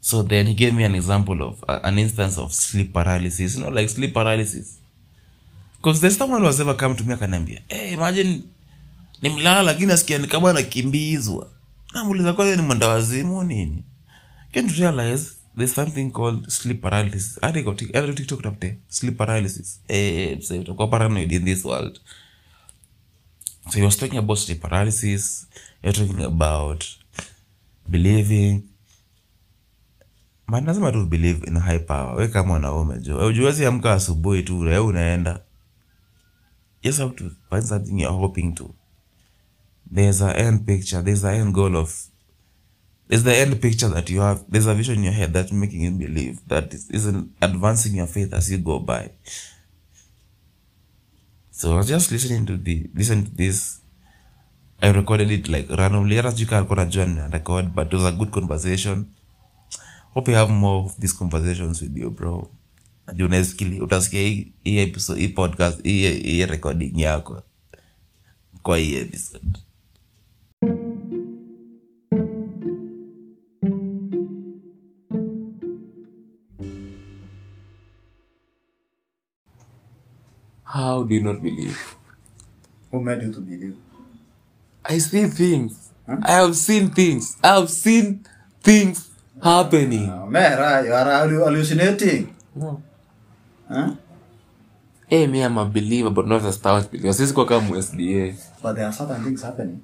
So 0.04 0.24
then 0.24 0.48
he 0.48 0.54
gave 0.54 0.74
me 0.74 0.84
an 0.86 0.96
example 0.96 1.42
of 1.44 1.64
uh, 1.70 1.80
an 1.84 2.00
instance 2.00 2.38
of 2.42 2.52
sleep 2.54 2.92
paralysis. 2.94 3.56
You 3.56 3.62
know, 3.62 3.70
like 3.72 3.88
sleep 3.90 4.14
paralysis. 4.14 4.80
Because 5.78 6.02
there's 6.02 6.18
someone 6.18 6.42
who 6.42 6.48
has 6.48 6.60
ever 6.60 6.74
come 6.76 6.96
to 6.96 7.04
me 7.04 7.14
akaniambia, 7.14 7.62
hey, 7.68 7.94
imagine 7.94 8.44
nimlala 9.22 9.62
lakini 9.62 9.86
nasikia 9.88 10.18
ni 10.18 10.28
kama 10.28 10.54
nakimbizwa. 10.54 11.50
Namuuliza 11.94 12.34
kwanza 12.34 12.56
ni 12.56 12.62
mwenda 12.62 12.88
wazimu 12.88 13.44
nini? 13.44 13.84
Can't 14.54 14.78
realize 14.78 15.26
there's 15.58 15.74
something 15.76 16.12
called 16.12 16.50
sleep 16.50 16.82
paralysis. 16.82 17.40
Hadi 17.42 17.64
kwa 17.64 17.74
tik- 17.74 17.94
hadi 18.02 18.14
TikTok 18.14 18.40
utafute 18.40 18.78
sleep 18.90 19.18
paralysis. 19.18 19.80
Eh, 19.88 20.38
msee 20.38 20.60
utakuwa 20.60 20.88
paranoid 20.88 21.32
in 21.32 21.46
this 21.46 21.66
world. 21.66 22.00
so 23.72 23.78
he 23.80 23.86
was 23.86 23.98
talking 23.98 24.18
about 24.18 24.38
sleep 24.40 24.60
paralysis 24.62 25.48
you're 25.84 26.00
talking 26.08 26.26
about 26.26 26.84
believing 27.88 28.62
man 30.52 30.66
lazima 30.66 30.92
tu 30.92 31.06
believe 31.06 31.48
in 31.48 31.58
high 31.60 31.80
power. 31.80 32.16
We 32.16 32.28
kama 32.28 32.54
wanaume 32.54 33.00
jo. 33.00 33.28
Ujuwezi 33.28 33.66
amka 33.66 33.94
asubuhi 33.94 34.44
tu 34.44 34.64
leo 34.64 34.88
unaenda. 34.88 35.40
Just 36.84 37.00
have 37.00 37.16
to 37.16 37.24
find 37.50 37.64
something 37.64 38.00
you're 38.02 38.18
hoping 38.18 38.54
to. 38.56 38.76
There's 39.94 40.22
a 40.22 40.34
end 40.38 40.66
picture 40.66 41.02
there's 41.04 41.24
a 41.26 41.34
end 41.34 41.54
goal 41.54 41.76
of 41.76 42.08
there's 43.08 43.24
the 43.24 43.42
end 43.42 43.60
picture 43.62 43.90
that 43.94 44.10
you 44.10 44.22
have 44.22 44.40
there's 44.50 44.68
a 44.68 44.74
vision 44.74 44.96
in 44.98 45.04
your 45.04 45.14
head 45.14 45.34
that's 45.34 45.52
making 45.52 45.82
you 45.84 45.92
believe 45.92 46.40
that 46.48 46.74
is 46.74 46.90
isn't 46.90 47.30
advancing 47.42 47.96
your 47.98 48.08
faith 48.08 48.34
as 48.34 48.52
you 48.52 48.58
go 48.58 48.80
by. 48.80 49.10
So 51.52 51.74
I 51.74 51.78
was 51.78 51.88
just 51.88 52.12
listening 52.12 52.46
to 52.46 52.58
the 52.58 52.90
listen 52.96 53.24
to 53.26 53.32
this. 53.36 53.82
I 54.82 54.92
recorded 54.92 55.32
it 55.32 55.48
like 55.48 55.70
randomly. 55.78 56.16
Hata 56.16 56.32
sijui 56.32 56.46
kama 56.46 56.58
alikuwa 56.58 56.82
anajua 56.82 57.06
nina 57.06 57.28
record 57.28 57.74
but 57.76 57.88
it 57.88 57.94
was 57.94 58.06
a 58.06 58.12
good 58.12 58.30
conversation 58.30 59.06
hope 60.14 60.32
you 60.32 60.38
have 60.38 60.52
more 60.52 60.86
of 60.86 60.98
these 61.00 61.14
conversations 61.14 61.82
with 61.82 61.98
you 61.98 62.10
bro 62.12 62.50
utasikia 63.82 64.22
hii 64.64 64.78
episode 64.78 65.22
hii 65.22 65.28
podcast 65.28 65.84
hii 65.84 66.46
recording 66.46 67.00
yako 67.02 67.44
kwa 68.64 68.78
hii 68.78 68.96
episode 68.96 69.48
How 80.64 81.04
do 81.04 81.16
you 81.16 81.22
not 81.22 81.42
believe? 81.42 81.78
Who 82.92 83.02
made 83.02 83.24
you 83.24 83.34
to 83.34 83.42
believe? 83.42 83.76
I 84.86 85.00
see 85.00 85.28
things. 85.28 85.92
I 86.08 86.32
have 86.32 86.56
seen 86.56 86.90
things. 86.90 87.38
I 87.44 87.48
have 87.48 87.70
seen 87.70 88.26
things 88.64 89.11
happening. 89.44 90.10
Uh, 90.10 90.26
Mera, 90.26 90.84
you 90.86 90.94
are 90.94 91.28
hallucinating. 91.28 92.36
No. 92.56 92.82
Huh? 93.68 93.96
Hey, 95.08 95.28
me, 95.28 95.42
I'm 95.42 95.58
a 95.58 95.66
believer, 95.66 96.10
but 96.10 96.28
not 96.28 96.46
a 96.46 96.52
staunch 96.54 96.90
believer. 96.90 97.14
Sisi 97.14 97.34
kwa 97.34 97.46
kama 97.46 97.78
SDA. 97.78 98.34
But 98.62 98.76
there 98.76 98.86
are 98.86 98.94
certain 98.94 99.24
things 99.24 99.42
happening 99.44 99.82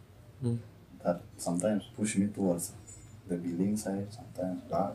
that 1.03 1.21
sometimes 1.37 1.83
push 1.97 2.15
me 2.15 2.27
towards 2.27 2.71
the 3.27 3.35
believing 3.35 3.75
side, 3.77 4.07
sometimes 4.11 4.61
back, 4.71 4.91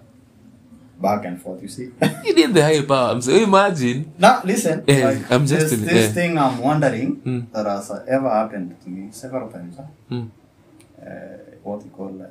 back 1.00 1.24
and 1.24 1.40
forth. 1.40 1.62
You 1.62 1.68
see. 1.68 1.90
You 2.24 2.34
need 2.34 2.54
the 2.54 2.62
high 2.62 2.82
power. 2.82 3.12
I'm 3.12 3.20
saying, 3.20 3.42
imagine. 3.44 4.12
now 4.18 4.40
listen. 4.44 4.84
Eh, 4.88 5.04
like, 5.04 5.30
I'm 5.30 5.46
just 5.46 5.70
this, 5.70 5.80
this 5.80 6.10
eh. 6.10 6.12
thing 6.12 6.38
I'm 6.38 6.58
wondering 6.58 7.48
that 7.52 7.66
has 7.66 7.90
uh, 7.90 8.04
ever 8.08 8.30
happened 8.30 8.80
to 8.82 8.88
me 8.88 9.10
several 9.12 9.50
times. 9.50 9.76
Huh? 9.76 9.84
Mm. 10.10 10.30
Uh, 10.96 11.10
what 11.62 11.84
you 11.84 11.90
call 11.90 12.22
uh, 12.22 12.26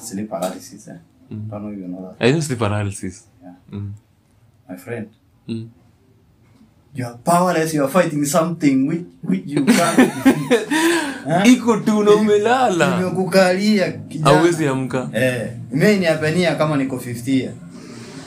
sleep 0.00 0.28
paralysis. 0.30 0.88
Eh? 0.88 0.96
Don't 1.30 1.48
know 1.62 1.68
if 1.72 1.78
you 1.78 1.88
know 1.88 2.14
that. 2.18 2.26
I 2.28 2.30
know 2.32 2.40
sleep 2.40 2.58
paralysis. 2.58 3.24
Yeah. 3.42 3.54
Mm. 3.72 3.92
My 4.68 4.76
friend. 4.76 5.08
Mm. 5.48 5.68
You 6.94 7.06
are 7.06 7.18
powerless. 7.24 7.74
You 7.74 7.84
are 7.84 7.90
fighting 7.90 8.24
something 8.24 8.86
which, 8.86 9.04
which 9.22 9.42
you 9.46 9.64
can't. 9.64 9.98
Iko 11.52 11.76
tu 11.84 12.02
na 12.04 12.10
umelala. 12.10 12.98
Nimekukalia 12.98 13.92
kijana. 13.92 14.30
Hauwezi 14.36 14.66
amka. 14.66 15.08
Eh, 15.12 15.50
mimi 15.72 15.96
niapenia 15.96 16.54
kama 16.54 16.76
niko 16.76 16.96
50 16.96 17.30
year. 17.38 17.52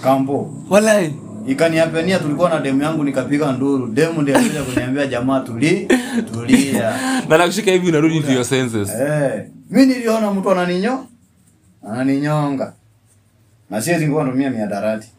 Kampo. 0.03 0.53
Walai. 0.69 1.13
Ikaniapenia 1.47 2.19
tulikuwa 2.19 2.49
na 2.49 2.59
demu 2.59 2.81
yangu 2.83 3.03
nikapiga 3.03 3.51
nduru. 3.51 3.87
Demu 3.87 4.21
ndiye 4.21 4.37
alikuja 4.37 4.63
kuniambia 4.63 5.07
jamaa 5.07 5.39
tuli 5.39 5.87
tulia. 6.33 6.93
Na 7.29 7.37
nakushika 7.37 7.71
hivi 7.71 7.87
unarudi 7.89 8.21
to 8.21 8.31
your 8.31 8.45
senses. 8.45 8.89
Eh, 8.89 9.45
mimi 9.69 9.85
niliona 9.93 10.31
mtu 10.31 10.51
ananinyo 10.51 11.05
ananinyonga. 11.91 12.73
Na 13.69 13.81
siwezi 13.81 14.07
ngoa 14.07 14.23
natumia 14.23 14.49
miadarati. 14.49 15.11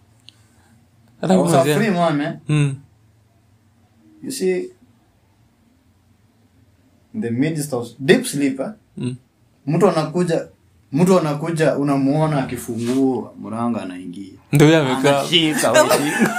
Man. 2.17 2.39
Mm. 2.49 2.77
You 4.23 4.31
see 4.31 4.71
in 7.15 7.21
the 7.23 7.31
midst 7.31 7.73
of 7.73 7.89
deep 7.99 8.25
sleep? 8.27 8.61
Mm. 8.97 9.17
mtu 9.67 9.89
anakuja 9.89 10.47
mtu 10.93 11.19
anakuja 11.19 11.77
unamuona 11.77 12.45
akifungua 12.45 13.33
mlango 13.41 13.79
anaingia 13.81 14.38
Ndio 14.53 14.67
yeye 14.67 14.79
amekaa. 14.81 15.19
Anashika, 15.21 15.69
ameshika. 15.69 16.35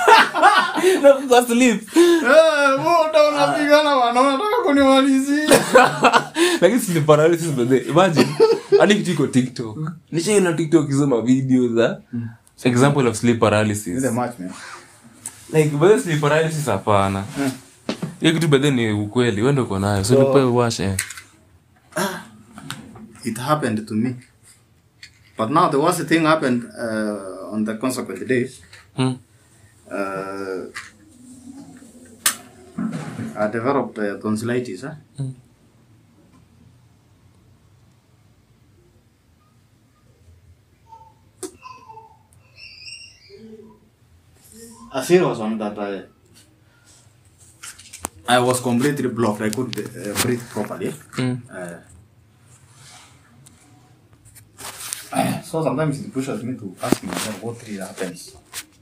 Na 1.01 1.13
kwa 1.13 1.45
sleep. 1.45 1.97
Eh, 1.97 2.79
muda 2.79 3.29
unapigana 3.29 3.95
bwana, 3.95 4.21
unataka 4.21 4.55
kunimalizia. 4.65 5.59
Lakini 6.61 6.81
sleep 6.81 7.05
paralysis 7.05 7.47
by 7.51 7.77
imagine. 7.77 8.27
Hadi 8.79 8.95
kitu 8.95 9.11
iko 9.11 9.27
TikTok. 9.27 9.91
Nishaona 10.11 10.53
TikTok 10.53 10.87
hizo 10.87 11.07
ma 11.07 11.21
videos 11.21 11.71
za 11.71 12.01
example 12.63 13.07
of 13.07 13.15
sleep 13.17 13.39
paralysis. 13.39 14.11
match, 14.11 14.39
man. 14.39 14.51
Like 15.53 15.69
by 15.77 15.99
sleep 15.99 16.21
paralysis 16.21 16.65
hapana. 16.65 17.21
Hmm. 17.35 17.51
Hiyo 18.19 18.33
kitu 18.33 18.47
by 18.47 18.71
ni 18.71 18.91
ukweli, 18.91 19.41
wewe 19.41 19.51
ndio 19.51 19.63
uko 19.63 19.79
nayo. 19.79 20.03
So 20.03 20.15
nipe 20.15 20.39
wash 20.39 20.79
eh. 20.79 20.95
It 23.25 23.37
happened 23.37 23.85
to 23.87 23.93
me. 23.95 24.15
But 25.39 25.51
now 25.51 25.69
the 25.69 25.79
worst 25.79 26.01
thing 26.01 26.23
happened 26.25 26.69
uh, 26.77 27.53
on 27.53 27.63
the 27.63 27.77
consequent 27.77 28.27
days. 28.27 28.61
Hmm. 28.93 29.13
Uh, 29.89 30.65
I 33.37 33.47
developed 33.47 33.97
uh, 33.99 34.17
tonsillitis. 34.19 34.83
Eh? 34.83 34.95
A 44.91 45.01
serious 45.05 45.37
one 45.37 45.57
that 45.57 45.79
I 45.79 46.03
I 48.27 48.39
was 48.39 48.59
completely 48.59 49.07
blocked. 49.07 49.41
I 49.41 49.49
couldn't 49.49 49.79
uh, 49.79 50.21
breathe 50.21 50.43
properly. 50.49 50.91
Mm. 51.15 51.88
So 55.51 55.63
sometimes 55.63 55.99
it 55.99 56.13
pushes 56.13 56.43
me 56.43 56.53
to 56.57 56.75
ask 56.81 57.03
myself 57.03 57.43
what 57.43 57.67
really 57.67 57.79
happens 57.81 58.35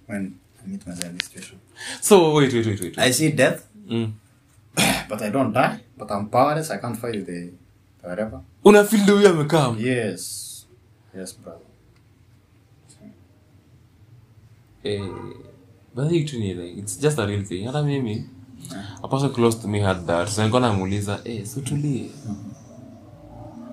when 0.08 0.34
I 0.66 0.70
meet 0.70 0.88
myself 0.88 1.10
in 1.12 1.18
this 1.18 1.28
situation. 1.28 1.58
So 2.02 2.34
wait, 2.36 2.54
wait, 2.54 2.66
wait, 2.68 2.82
wait. 2.82 2.98
I 3.00 3.12
see 3.14 3.32
death, 3.32 3.64
Mm. 3.90 4.12
but 5.10 5.22
I 5.22 5.30
don't 5.30 5.54
die. 5.54 5.80
But 5.98 6.12
I'm 6.12 6.28
powerless. 6.30 6.72
I 6.72 6.78
can't 6.78 6.98
fight 7.00 7.26
the 7.26 7.52
whatever. 8.04 8.42
Una 8.66 8.84
feel 8.84 9.02
ndio 9.04 9.16
huyo 9.16 9.30
amekaa. 9.30 9.76
Yes, 9.80 10.68
yes, 11.18 11.40
brother. 11.40 11.62
Eh, 14.84 15.02
but 15.96 16.10
hii 16.10 16.20
kitu 16.24 16.40
ni 16.40 16.50
it's 16.80 17.00
just 17.02 17.20
a 17.20 17.26
real 17.26 17.44
thing. 17.44 17.66
Hata 17.66 17.84
mimi 17.84 18.26
a 19.04 19.08
person 19.08 19.30
close 19.34 19.58
to 19.62 19.68
me 19.68 19.80
had 19.80 20.06
that. 20.06 20.30
So 20.30 20.42
nilikuwa 20.42 20.62
namuuliza, 20.62 21.20
"Eh, 21.24 21.46
si 21.46 21.60
utulie." 21.60 22.10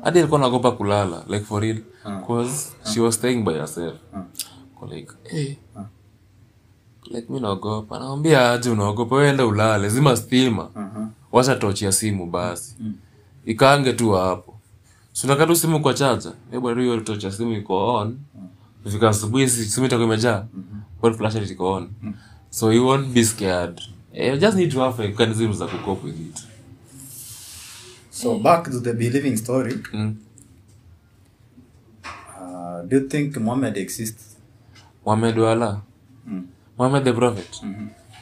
Hadi 0.05 0.19
alikuwa 0.19 0.41
nagopa 0.41 0.71
kulala, 0.73 1.25
like 1.29 1.45
for 1.45 1.63
real. 1.63 1.79
Cause 2.27 2.73
she 2.93 3.01
was 3.01 3.15
staying 3.15 3.43
by 3.45 3.53
herself. 3.53 3.95
Kwa 4.75 4.89
like, 4.89 5.13
hey, 5.25 5.55
Like 7.11 7.33
mi 7.33 7.41
naogopa. 7.41 7.99
Naambia 7.99 8.51
aje 8.53 8.71
unaogopa, 8.71 9.17
wewe 9.17 9.43
ulale, 9.43 9.89
zima 9.89 10.17
stima. 10.17 10.69
Uh-huh. 10.77 11.07
Tochi 11.59 11.85
ya 11.85 11.93
simu 11.93 12.27
basi. 12.31 12.77
Ikaange 13.47 13.93
tu 13.93 14.11
hapo. 14.13 14.55
Si 15.13 15.27
tu 15.47 15.57
simu 15.57 15.81
kwa 15.81 15.95
chaja 15.95 16.33
Hebu 16.51 16.71
ndio 16.71 16.83
hiyo 16.83 17.01
tochi 17.01 17.27
ya 17.27 17.33
simu 17.33 17.53
iko 17.53 17.95
on. 17.95 18.19
fika 18.91 19.09
asubuhi 19.09 19.49
simu 19.49 19.87
itakuwa 19.87 20.07
imejaa. 20.07 20.45
But 21.03 21.17
flashlight 21.17 21.51
iko 21.51 21.73
on. 21.73 21.91
So 22.51 22.73
you 22.73 22.87
won't 22.87 23.09
be 23.09 23.25
scared. 23.25 23.81
Eh, 24.13 24.33
You 24.35 24.39
just 24.41 24.57
need 24.57 24.73
to 24.73 24.81
have 24.81 25.03
mechanism 25.09 25.53
za 25.53 25.67
kucope 25.67 26.07
with 26.07 26.21
it. 26.21 26.45
So 28.25 28.39
back 28.39 28.65
to 28.65 28.81
the 28.81 28.95
believing 28.95 29.37
story. 29.37 29.73
Mm. 29.93 30.17
Uh, 32.07 32.81
do 32.89 33.01
you 33.01 33.07
think 33.07 33.37
Muhammad 33.37 33.77
exists? 33.77 34.37
Muhammad 35.05 35.37
wala. 35.37 35.83
Mm. 36.27 36.47
Muhammad 36.79 37.05
the 37.05 37.13
prophet. 37.13 37.61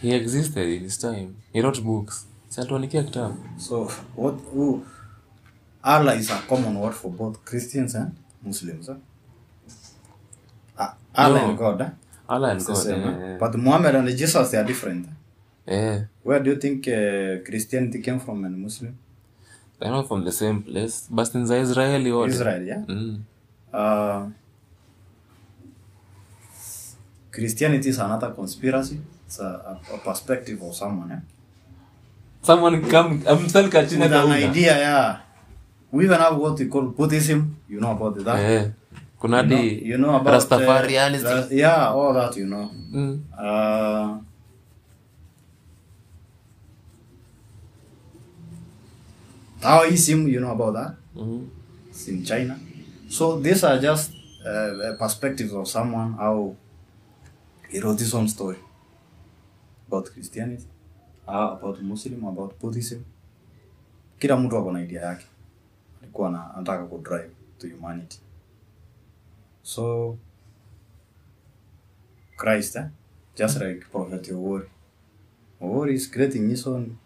He 0.01 0.13
existed 0.13 0.67
in 0.67 0.83
his 0.83 0.99
time. 0.99 1.37
He 1.53 1.61
wrote 1.61 1.81
books. 1.85 2.27
Si 2.49 2.61
kitabu. 2.63 3.37
So 3.59 3.85
what? 4.17 4.35
Who? 4.53 4.85
Allah 5.85 6.15
is 6.17 6.31
a 6.31 6.39
common 6.49 6.75
word 6.81 6.95
for 6.95 7.13
both 7.13 7.45
Christians 7.45 7.95
and 7.95 8.17
Muslims. 8.43 8.89
Huh? 8.89 8.97
Uh, 10.79 10.91
Allah 11.15 11.43
No. 11.43 11.49
and 11.51 11.59
God. 11.59 11.81
Eh? 11.81 11.91
Allah 12.29 12.49
and 12.51 12.61
It's 12.61 12.67
God. 12.67 12.77
same, 12.77 13.01
yeah, 13.03 13.35
eh. 13.35 13.37
But 13.39 13.55
Muhammad 13.55 13.95
and 13.95 14.09
Jesus 14.09 14.51
they 14.51 14.59
are 14.59 14.65
different. 14.67 15.07
Eh. 15.69 16.01
Where 16.25 16.41
do 16.43 16.51
you 16.51 16.57
think 16.57 16.89
uh, 16.89 17.45
Christianity 17.49 18.01
came 18.03 18.19
from 18.19 18.45
and 18.45 18.59
Muslim? 18.59 18.99
They're 19.83 19.91
not 19.91 20.07
from 20.07 20.23
the 20.25 20.31
same 20.31 20.63
place. 20.63 21.09
But 21.11 21.35
in 21.35 21.45
the 21.45 21.57
Israeli 21.57 22.11
order. 22.13 22.33
Israel, 22.33 22.63
yeah. 22.63 22.83
Mm. 22.87 23.23
Uh, 23.75 24.27
Christianity 27.33 27.89
is 27.89 27.99
another 27.99 28.31
conspiracy. 28.31 29.01
It's 29.27 29.41
a, 29.41 29.81
a, 29.91 29.95
a 29.95 29.99
perspective 29.99 30.63
of 30.63 30.73
someone. 30.77 31.11
Yeah? 31.11 31.21
someone 32.43 32.89
come 32.89 33.23
I'm 33.27 33.49
still 33.49 33.69
catching 33.71 33.99
with 34.01 34.13
an 34.13 34.31
idea, 34.31 34.79
yeah. 34.79 35.19
We 35.91 36.05
even 36.05 36.21
have 36.21 36.37
what 36.37 36.59
we 36.59 36.67
call 36.67 36.83
Buddhism. 36.83 37.57
You 37.69 37.81
know 37.81 37.91
about 37.91 38.15
that? 38.25 38.39
Yeah. 38.39 38.67
kuna 39.21 39.43
You 39.43 39.49
know, 39.49 39.63
you 39.63 39.99
know 39.99 40.15
about 40.15 40.35
rastafarianism 40.35 41.27
Uh, 41.27 41.49
yeah, 41.51 41.91
all 41.91 42.13
that 42.15 42.37
you 42.37 42.47
know. 42.47 42.71
mm. 42.71 43.19
Uh, 43.35 44.19
Taoism, 49.63 50.27
you 50.29 50.41
know 50.41 50.51
about 50.53 50.75
that? 50.75 50.95
Mhm. 51.15 51.47
It's 51.91 52.09
in 52.09 52.25
China. 52.25 52.59
So 53.09 53.41
these 53.41 53.65
are 53.67 53.79
just 53.79 54.13
uh, 54.45 54.97
perspectives 54.99 55.53
of 55.53 55.69
someone 55.69 56.13
how 56.19 56.57
he 57.69 57.81
wrote 57.81 58.01
his 58.01 58.15
own 58.15 58.29
story 58.29 58.59
about 59.89 60.11
Christianity, 60.11 60.67
uh, 61.29 61.53
about 61.59 61.81
Muslim, 61.83 62.25
about 62.25 62.59
Buddhism. 62.61 63.05
Kila 64.19 64.37
mtu 64.37 64.57
ako 64.57 64.73
na 64.73 64.81
idea 64.83 65.03
yake, 65.03 65.27
alikuwa 66.03 66.31
na- 66.31 66.55
anataka 66.55 66.85
ku 66.87 66.99
drive 66.99 67.31
to 67.59 67.67
humanity. 67.69 68.19
So 69.63 70.17
Christ, 72.37 72.77
eh? 72.77 72.85
just 73.37 73.61
like 73.61 73.81
Prophet 73.93 74.29
Owori. 74.33 74.67
Owori 75.61 75.95
is 75.95 76.11
creating 76.11 76.49
his 76.51 76.67
own 76.67 76.97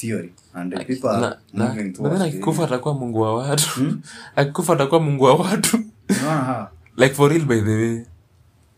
theory, 0.00 0.32
and 0.54 0.72
people 0.86 1.08
are 1.10 1.36
na 1.52 1.68
moving 1.68 1.92
towards 1.92 2.18
then 2.18 2.28
akikufa 2.28 2.64
atakuwa 2.64 2.94
mungu 2.94 3.20
wa 3.20 3.34
watu. 3.36 3.98
Akikufa 4.36 4.72
atakuwa 4.72 5.00
mungu 5.00 5.24
wa 5.24 5.34
watu. 5.34 5.78
Like 6.96 7.14
for 7.14 7.30
real 7.30 7.44
by 7.44 7.60
the 7.60 7.74
way. 7.76 8.04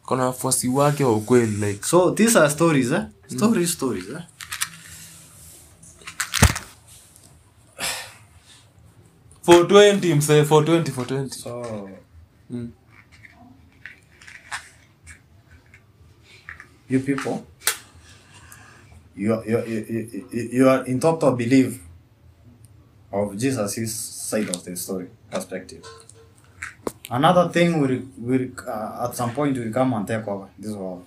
Kuna 0.07 0.25
wafuasi 0.25 0.69
wake 0.69 1.05
wa 1.05 1.13
ukweli 1.13 1.57
like. 1.67 1.87
So 1.87 2.11
these 2.11 2.39
are 2.39 2.51
stories, 2.51 2.93
eh? 2.93 3.03
Stories, 3.27 3.73
stories, 3.73 4.05
eh? 4.09 4.23
for 9.43 9.67
20 9.67 10.15
mse 10.15 10.45
for 10.45 10.65
20 10.65 10.91
for 10.91 11.07
20 11.07 11.29
So 11.31 11.89
Mm. 12.51 12.71
you 16.89 17.01
people, 17.01 17.47
you 19.17 19.35
are, 19.35 19.45
you, 19.49 19.59
are- 19.59 19.67
you, 19.69 20.49
you, 20.53 20.69
are 20.69 20.85
in 20.87 21.01
total 21.01 21.33
belief 21.37 21.81
of 23.13 23.37
Jesus' 23.37 23.93
side 23.95 24.49
of 24.49 24.65
the 24.65 24.77
story 24.77 25.09
perspective. 25.31 25.85
Another 27.11 27.49
thing 27.49 27.81
will 27.81 28.01
will 28.19 28.49
uh, 28.67 29.07
at 29.09 29.15
some 29.15 29.33
point 29.35 29.57
will 29.59 29.73
come 29.73 29.93
and 29.95 30.07
take 30.07 30.27
over 30.29 30.49
this 30.59 30.73
world. 30.73 31.07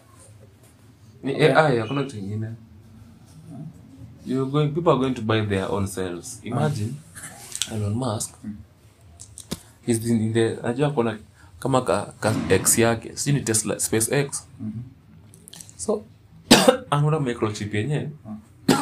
ni 1.24 1.34
ai 1.44 1.78
hakuna 1.80 2.04
kitu 2.04 2.18
ingine 2.18 2.50
You're 4.26 4.50
going, 4.52 4.74
people 4.74 4.90
are 4.92 4.98
going 5.00 5.14
to 5.14 5.22
buy 5.22 5.42
their 5.46 5.70
own 5.72 5.88
selves. 5.88 6.40
Imagine 6.44 6.96
Elon 7.72 7.94
Musk 7.94 8.34
he's 9.86 10.00
been 10.00 10.20
in 10.22 10.34
the 10.34 10.58
najua 10.64 10.92
kona 10.96 11.18
kama 11.60 11.82
ka, 11.82 12.14
ka 12.20 12.34
x 12.50 12.78
yake. 12.78 13.16
Sijui 13.18 13.34
ni 13.40 13.42
Tesla 13.46 13.76
SpaceX. 13.80 14.44
So 15.78 16.04
anaona 16.92 17.20
microchip 17.20 17.74
yenye 17.74 18.10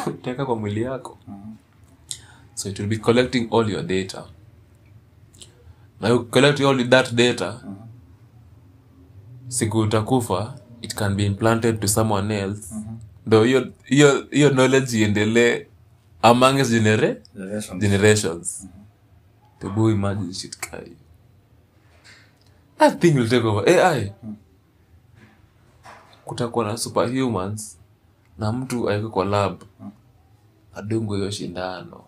utaweka 0.06 0.46
kwa 0.46 0.56
mwili 0.56 0.82
yako. 0.82 1.18
So 2.54 2.68
it 2.68 2.78
will 2.78 2.88
be 2.88 2.96
collecting 2.96 3.48
all 3.52 3.70
your 3.70 3.82
data. 3.82 4.24
Na 6.00 6.08
you 6.08 6.24
collect 6.24 6.60
all 6.60 6.88
that 6.88 7.12
data 7.12 7.60
siku 9.48 9.78
utakufa 9.78 10.54
it 10.82 10.94
can 10.94 11.14
be 11.14 11.26
implanted 11.26 11.80
to 11.80 11.88
someone 11.88 12.34
else. 12.38 12.74
Ndo 13.26 13.44
hiyo 13.44 13.72
hiyo 13.84 14.26
hiyo 14.30 14.50
knowledge 14.50 14.98
iendelee 14.98 15.66
among 16.22 16.58
its 16.58 16.70
genera 16.70 17.16
Generations. 17.34 17.80
generations. 17.80 18.68
The 19.60 19.68
boy 19.68 19.92
imagine 19.92 20.34
shit 20.34 20.56
kai. 20.56 20.92
That 22.78 23.00
thing 23.00 23.14
will 23.14 23.28
take 23.28 23.46
over. 23.46 23.68
Ai 23.68 24.12
kutakuwa 26.24 26.64
na 26.64 26.76
superhumans 26.76 27.78
na 28.38 28.52
mtu 28.52 28.90
aike 28.90 29.08
kwa 29.08 29.24
lab 29.24 29.62
adungwe 30.74 31.18
hiyo 31.18 31.30
shindano 31.30 32.04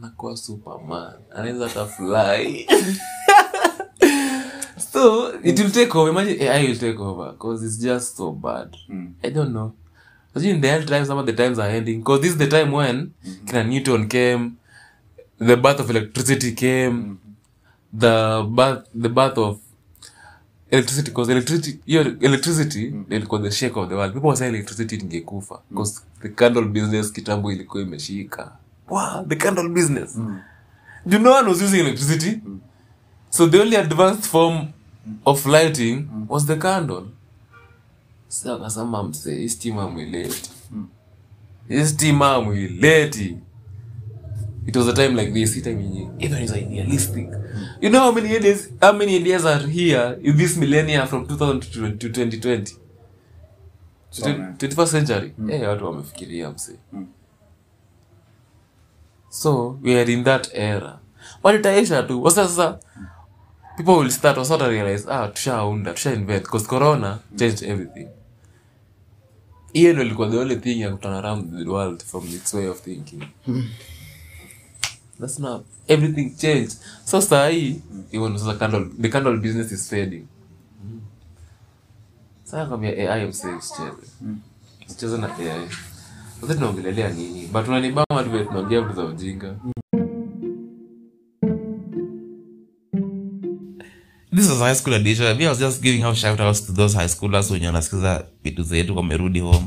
nakuwa 0.00 0.36
superman 0.36 1.14
anaweza 1.34 1.68
hata 1.68 1.86
fly. 1.86 2.66
So 4.94 5.32
it 5.42 5.58
will 5.58 5.70
take 5.70 5.94
over. 5.98 6.10
Imagine 6.10 6.48
ai 6.48 6.66
will 6.68 6.78
take 6.78 6.98
over 6.98 7.32
because 7.32 7.66
it's 7.66 7.78
just 7.78 8.16
so 8.16 8.32
bad. 8.32 8.76
I 9.22 9.30
don't 9.30 9.50
know. 9.52 9.72
Imagine 10.34 10.60
the 10.60 10.68
hell 10.68 10.84
times 10.84 11.08
some 11.08 11.18
of 11.18 11.26
the 11.26 11.32
times 11.32 11.58
are 11.58 11.68
ending 11.68 11.98
because 11.98 12.20
this 12.20 12.30
is 12.32 12.38
the 12.38 12.46
time 12.48 12.72
when 12.72 13.12
kina 13.46 13.64
newton 13.64 14.08
came 14.08 14.56
the 15.38 15.56
birth 15.56 15.80
of 15.80 15.90
electricity 15.90 16.52
came 16.52 17.18
the 17.92 18.44
birth 18.50 18.86
the 18.94 19.08
birth 19.08 19.38
of 19.38 19.58
electricity 20.74 21.10
because 21.10 21.32
electricity 21.32 21.78
hiyo 21.86 22.00
electricity 22.20 22.94
ilikuwa 23.10 23.40
the 23.40 23.50
shake 23.50 23.80
of 23.80 23.88
the 23.88 23.94
world. 23.94 24.12
People 24.14 24.28
were 24.28 24.46
electricity 24.48 24.96
ingekufa 24.96 25.60
because 25.70 26.00
the 26.22 26.28
candle 26.28 26.64
business 26.64 27.12
kitambo 27.12 27.52
ilikuwa 27.52 27.82
imeshika. 27.82 28.52
Wow 28.88 29.24
the 29.28 29.36
candle 29.36 29.68
business. 29.68 30.16
You 31.06 31.18
know 31.18 31.32
one 31.34 31.48
was 31.48 31.62
using 31.62 31.80
electricity? 31.80 32.40
So 33.30 33.46
the 33.46 33.60
only 33.60 33.76
advanced 33.76 34.24
form 34.24 34.68
of 35.24 35.46
lighting 35.46 36.08
was 36.28 36.46
the 36.46 36.56
candle. 36.56 37.02
Sa 38.28 38.54
akasema 38.54 39.02
mse 39.02 39.34
hii 39.34 39.48
stima 39.48 39.88
mwileti 39.90 40.50
mm. 40.70 41.86
stima 41.86 42.40
mwileti 42.40 43.36
it 44.66 44.76
was 44.76 44.88
a 44.88 44.92
time 44.92 45.16
like 45.16 45.32
this 45.32 45.62
time 45.62 45.80
yenye. 45.80 46.08
Even 46.18 46.42
is 46.42 46.52
idealistic 46.52 47.28
you 47.80 47.90
know 47.90 48.00
how 48.00 48.12
many 48.12 48.36
ideas 48.36 48.68
how 48.80 48.92
many 48.92 49.16
ideas 49.16 49.44
are 49.44 49.66
here 49.66 50.18
in 50.22 50.36
this 50.36 50.56
millennia 50.56 51.06
from 51.06 51.26
2000 51.26 51.60
to 51.98 52.08
2020 52.08 52.76
So, 54.10 54.28
man. 54.28 54.54
21st 54.58 54.86
century? 54.90 55.32
Eh 55.50 55.68
watu 55.68 55.84
wamefikiria 55.86 56.50
mse 56.50 56.72
so 59.28 59.78
we 59.82 60.00
are 60.00 60.12
in 60.12 60.24
that 60.24 60.50
era. 60.54 60.98
But 61.42 61.54
itaisha 61.54 62.02
tu. 62.02 62.22
Wasa 62.22 62.48
sasa 62.48 62.78
people 63.76 63.92
will 63.92 64.10
start 64.10 64.36
wasata 64.38 64.68
realize 64.68 65.06
ah 65.10 65.28
tushaunda 65.28 65.92
tusha 65.92 66.12
invent 66.12 66.42
because 66.42 66.66
corona 66.68 67.18
changed 67.36 67.62
everything. 67.62 68.08
Hiyo 69.72 69.92
ndo 69.92 70.02
ilikuwa 70.02 70.30
the 70.30 70.38
only 70.38 70.56
thing 70.56 70.80
ya 70.80 70.90
kuturn 70.90 71.14
around 71.14 71.58
the 71.64 71.70
world 71.70 72.02
from 72.04 72.24
its 72.28 72.54
way 72.54 72.68
of 72.68 72.80
thinking 72.82 73.22
that's 75.20 75.38
not 75.38 75.64
everything 75.88 76.36
changed. 76.36 76.72
So 77.04 77.20
sahii 77.20 77.80
even 78.12 78.38
sasa 78.38 78.54
candle 78.58 78.86
the 79.00 79.08
candle 79.08 79.36
business 79.36 79.72
is 79.72 79.88
fading. 79.90 80.26
Sasa 82.44 82.66
kwambia 82.66 83.12
ai 83.14 83.26
msee 83.26 83.54
usicheze. 83.54 83.90
Usicheze 84.86 85.18
na 85.18 85.36
ai 85.36 85.68
sasa 86.40 86.54
tunaongelelea 86.54 87.10
nini? 87.10 87.46
But 87.46 87.68
unanibama 87.68 88.24
tu 88.24 88.30
vile 88.30 88.44
tunaongea 88.44 88.80
vitu 88.80 88.94
za 88.94 89.04
ujinga. 89.04 89.54
This 94.32 94.50
was 94.50 94.58
high 94.58 94.74
school 94.74 94.94
edition. 94.94 95.36
Me 95.38 95.44
i 95.44 95.48
was 95.48 95.58
just 95.58 95.80
giving 95.82 96.04
out 96.04 96.16
shout 96.16 96.40
outs 96.40 96.66
to 96.66 96.72
those 96.72 96.94
high 96.96 97.08
schoolers 97.08 97.50
wenye 97.50 97.66
wanasikiza 97.66 98.24
vitu 98.44 98.62
zetu 98.62 98.96
wamerudi 98.96 99.40
home. 99.40 99.66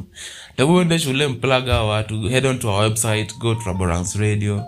Tabuende 0.55 0.99
shule 0.99 1.27
mplaga 1.27 1.83
watu. 1.83 2.21
Head 2.21 2.45
on 2.45 2.59
to 2.59 2.69
our 2.69 2.83
website 2.83 3.37
go 3.39 3.55
to 3.55 3.61
raborans 3.65 4.15
radio 4.15 4.63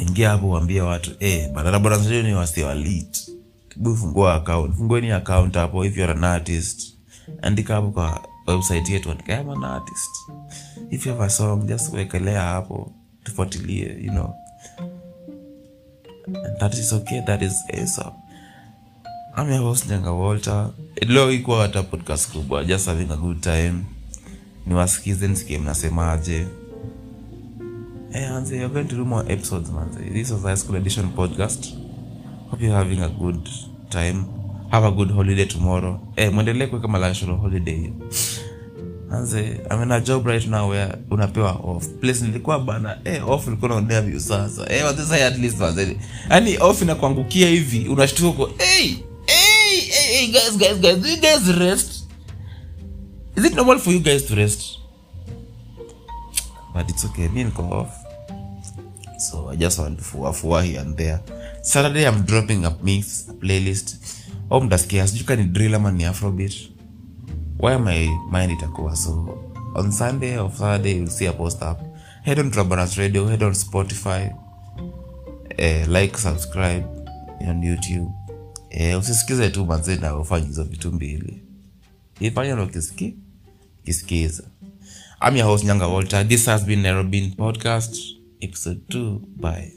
ingia 0.00 0.30
hapo 0.30 0.46
uambie 0.48 0.80
watu 0.80 1.10
eh 1.20 1.52
bana 1.52 1.70
raborans 1.70 2.04
radio 2.06 2.22
ni 2.22 2.34
wasi 2.34 2.62
wa 2.62 2.74
lit 2.74 3.30
tabu 3.68 3.96
fungua 3.96 4.34
account 4.34 4.76
fungueni 4.76 5.10
account 5.10 5.54
hapo 5.54 5.84
if 5.84 5.96
you're 5.96 6.12
an 6.12 6.24
artist 6.24 6.94
andika 7.42 7.74
hapo 7.74 7.90
kwa 7.90 8.28
website 8.46 8.88
yetu 8.88 9.10
andika 9.10 9.40
I'm 9.40 9.50
an 9.50 9.64
artist 9.64 10.10
if 10.90 11.06
you 11.06 11.12
have 11.12 11.24
a 11.24 11.30
song 11.30 11.66
just 11.66 11.92
wekelea 11.94 12.42
hapo 12.42 12.92
tufuatilie 13.24 13.96
you 14.04 14.10
know 14.10 14.34
and 16.26 16.58
that 16.58 16.74
is 16.74 16.92
okay 16.92 17.20
that 17.22 17.42
is 17.42 17.52
ASAP. 17.72 18.12
I'm 19.36 19.48
your 19.50 19.62
host 19.62 19.86
Nyanga 19.86 20.10
Walter. 20.12 20.70
Leo 21.06 21.32
ikuwa 21.32 21.62
hata 21.62 21.82
podcast 21.82 22.32
kubwa 22.32 22.64
just 22.64 22.86
having 22.86 23.12
a 23.12 23.16
good 23.16 23.40
time. 23.40 23.74
Niwasikize 24.66 25.28
nisikie 25.28 25.58
mnasemaje. 25.58 26.46
Hey, 28.10 28.22
Anze, 28.24 28.56
you're 28.58 28.68
going 28.70 28.88
to 28.88 28.94
do 28.96 29.04
more 29.04 29.22
episodes, 29.28 29.70
man. 29.70 29.90
This 30.12 30.30
was 30.30 30.42
High 30.42 30.54
School 30.54 30.76
Edition 30.76 31.10
podcast. 31.12 31.74
Hope 32.50 32.60
you're 32.60 32.72
having 32.74 33.02
a 33.02 33.08
good 33.08 33.46
time. 33.90 34.24
Have 34.70 34.84
a 34.84 34.90
good 34.92 35.10
holiday 35.10 35.44
tomorrow. 35.46 36.00
Eh, 36.16 36.32
mwendelee 36.32 36.66
kuweka 36.66 36.88
malational 36.88 37.36
holiday. 37.36 37.92
Anze, 39.10 39.60
I'm 39.70 39.82
in 39.82 39.92
a 39.92 40.00
job 40.00 40.26
right 40.26 40.46
now 40.46 40.70
where 40.70 40.98
unapewa 41.10 41.52
off. 41.64 41.88
Place 42.00 42.20
nilikuwa 42.24 42.58
bana, 42.58 42.98
eh, 43.04 43.28
off 43.30 43.46
ilikuwa 43.46 43.68
naonea 43.68 44.02
view 44.02 44.20
sasa. 44.20 44.72
Eh, 44.72 44.84
what 44.84 44.96
this 44.96 45.12
at 45.12 45.38
least 45.38 45.60
was. 45.60 45.76
Yaani 46.30 46.58
off 46.58 46.82
inakuangukia 46.82 47.48
hivi, 47.48 47.88
unashtuka 47.88 48.28
uko, 48.28 48.50
hey, 48.58 48.94
hey, 49.26 49.80
hey, 49.80 50.16
hey, 50.16 50.26
guys, 50.26 50.58
guys, 50.58 50.80
guys, 50.80 51.10
you 51.10 51.20
guys 51.20 51.58
rest? 51.58 52.04
Is 53.36 53.44
it 53.44 53.54
normal 53.54 53.78
for 53.78 53.92
you 53.92 54.00
guys 54.00 54.26
to 54.26 54.34
rest? 54.34 54.67
But 56.78 56.90
it's 56.90 57.04
okay 57.04 57.28
mi 57.28 57.44
niko 57.44 57.62
off. 57.70 57.88
So 59.18 59.50
i 59.50 59.56
just 59.56 59.78
want 59.78 59.98
to 59.98 60.04
fua 60.32 60.62
here 60.62 60.80
and 60.80 60.96
there. 60.96 61.18
Saturday 61.62 62.06
i'm 62.06 62.22
dropping 62.22 62.64
a 62.64 62.70
mix 62.82 63.28
a 63.28 63.32
playlist. 63.32 63.96
Au 64.50 64.60
mtasikia 64.60 65.06
sijui 65.06 65.24
ka 65.24 65.36
ni 65.36 65.44
drill 65.44 65.74
ama 65.74 65.92
ni 65.92 66.04
afrobeat 66.04 66.52
why 67.58 67.76
my 67.78 68.08
mind 68.32 68.50
itakuwa 68.50 68.96
so? 68.96 69.38
On 69.74 69.92
sunday 69.92 70.38
or 70.38 70.52
saturday 70.52 70.92
you'll 70.96 71.10
see 71.10 71.26
a 71.28 71.32
post 71.32 71.62
up. 71.62 71.78
Head 72.22 72.38
on 72.40 72.50
Trabanas 72.50 72.96
radio 72.96 73.26
head 73.28 73.42
on 73.42 73.54
spotify. 73.54 74.30
Eh, 75.56 75.88
like 75.88 76.18
subscribe 76.18 76.84
on 77.48 77.62
youtube. 77.62 78.08
Eh, 78.70 78.98
usisikize 78.98 79.50
tu 79.50 79.66
manze 79.66 79.96
na 79.96 80.16
ufanye 80.16 80.46
hizo 80.46 80.64
vitu 80.64 80.92
mbili. 80.92 81.42
Ifanya 82.20 82.54
na 82.56 82.62
ukisiki 82.62 83.16
kisikiza 83.84 84.42
i'm 85.20 85.36
your 85.36 85.46
host 85.46 85.64
nyanga 85.64 85.88
walter. 85.90 86.24
This 86.24 86.46
has 86.46 86.64
been 86.64 86.82
nairobi 86.82 87.30
podcast 87.30 87.96
episode 88.42 88.80
2 88.90 89.20
bye. 89.36 89.72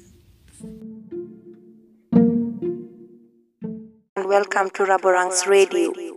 And 4.15 4.27
welcome 4.27 4.69
to 4.71 4.83
Raborang's 4.85 5.47
Radio. 5.47 6.10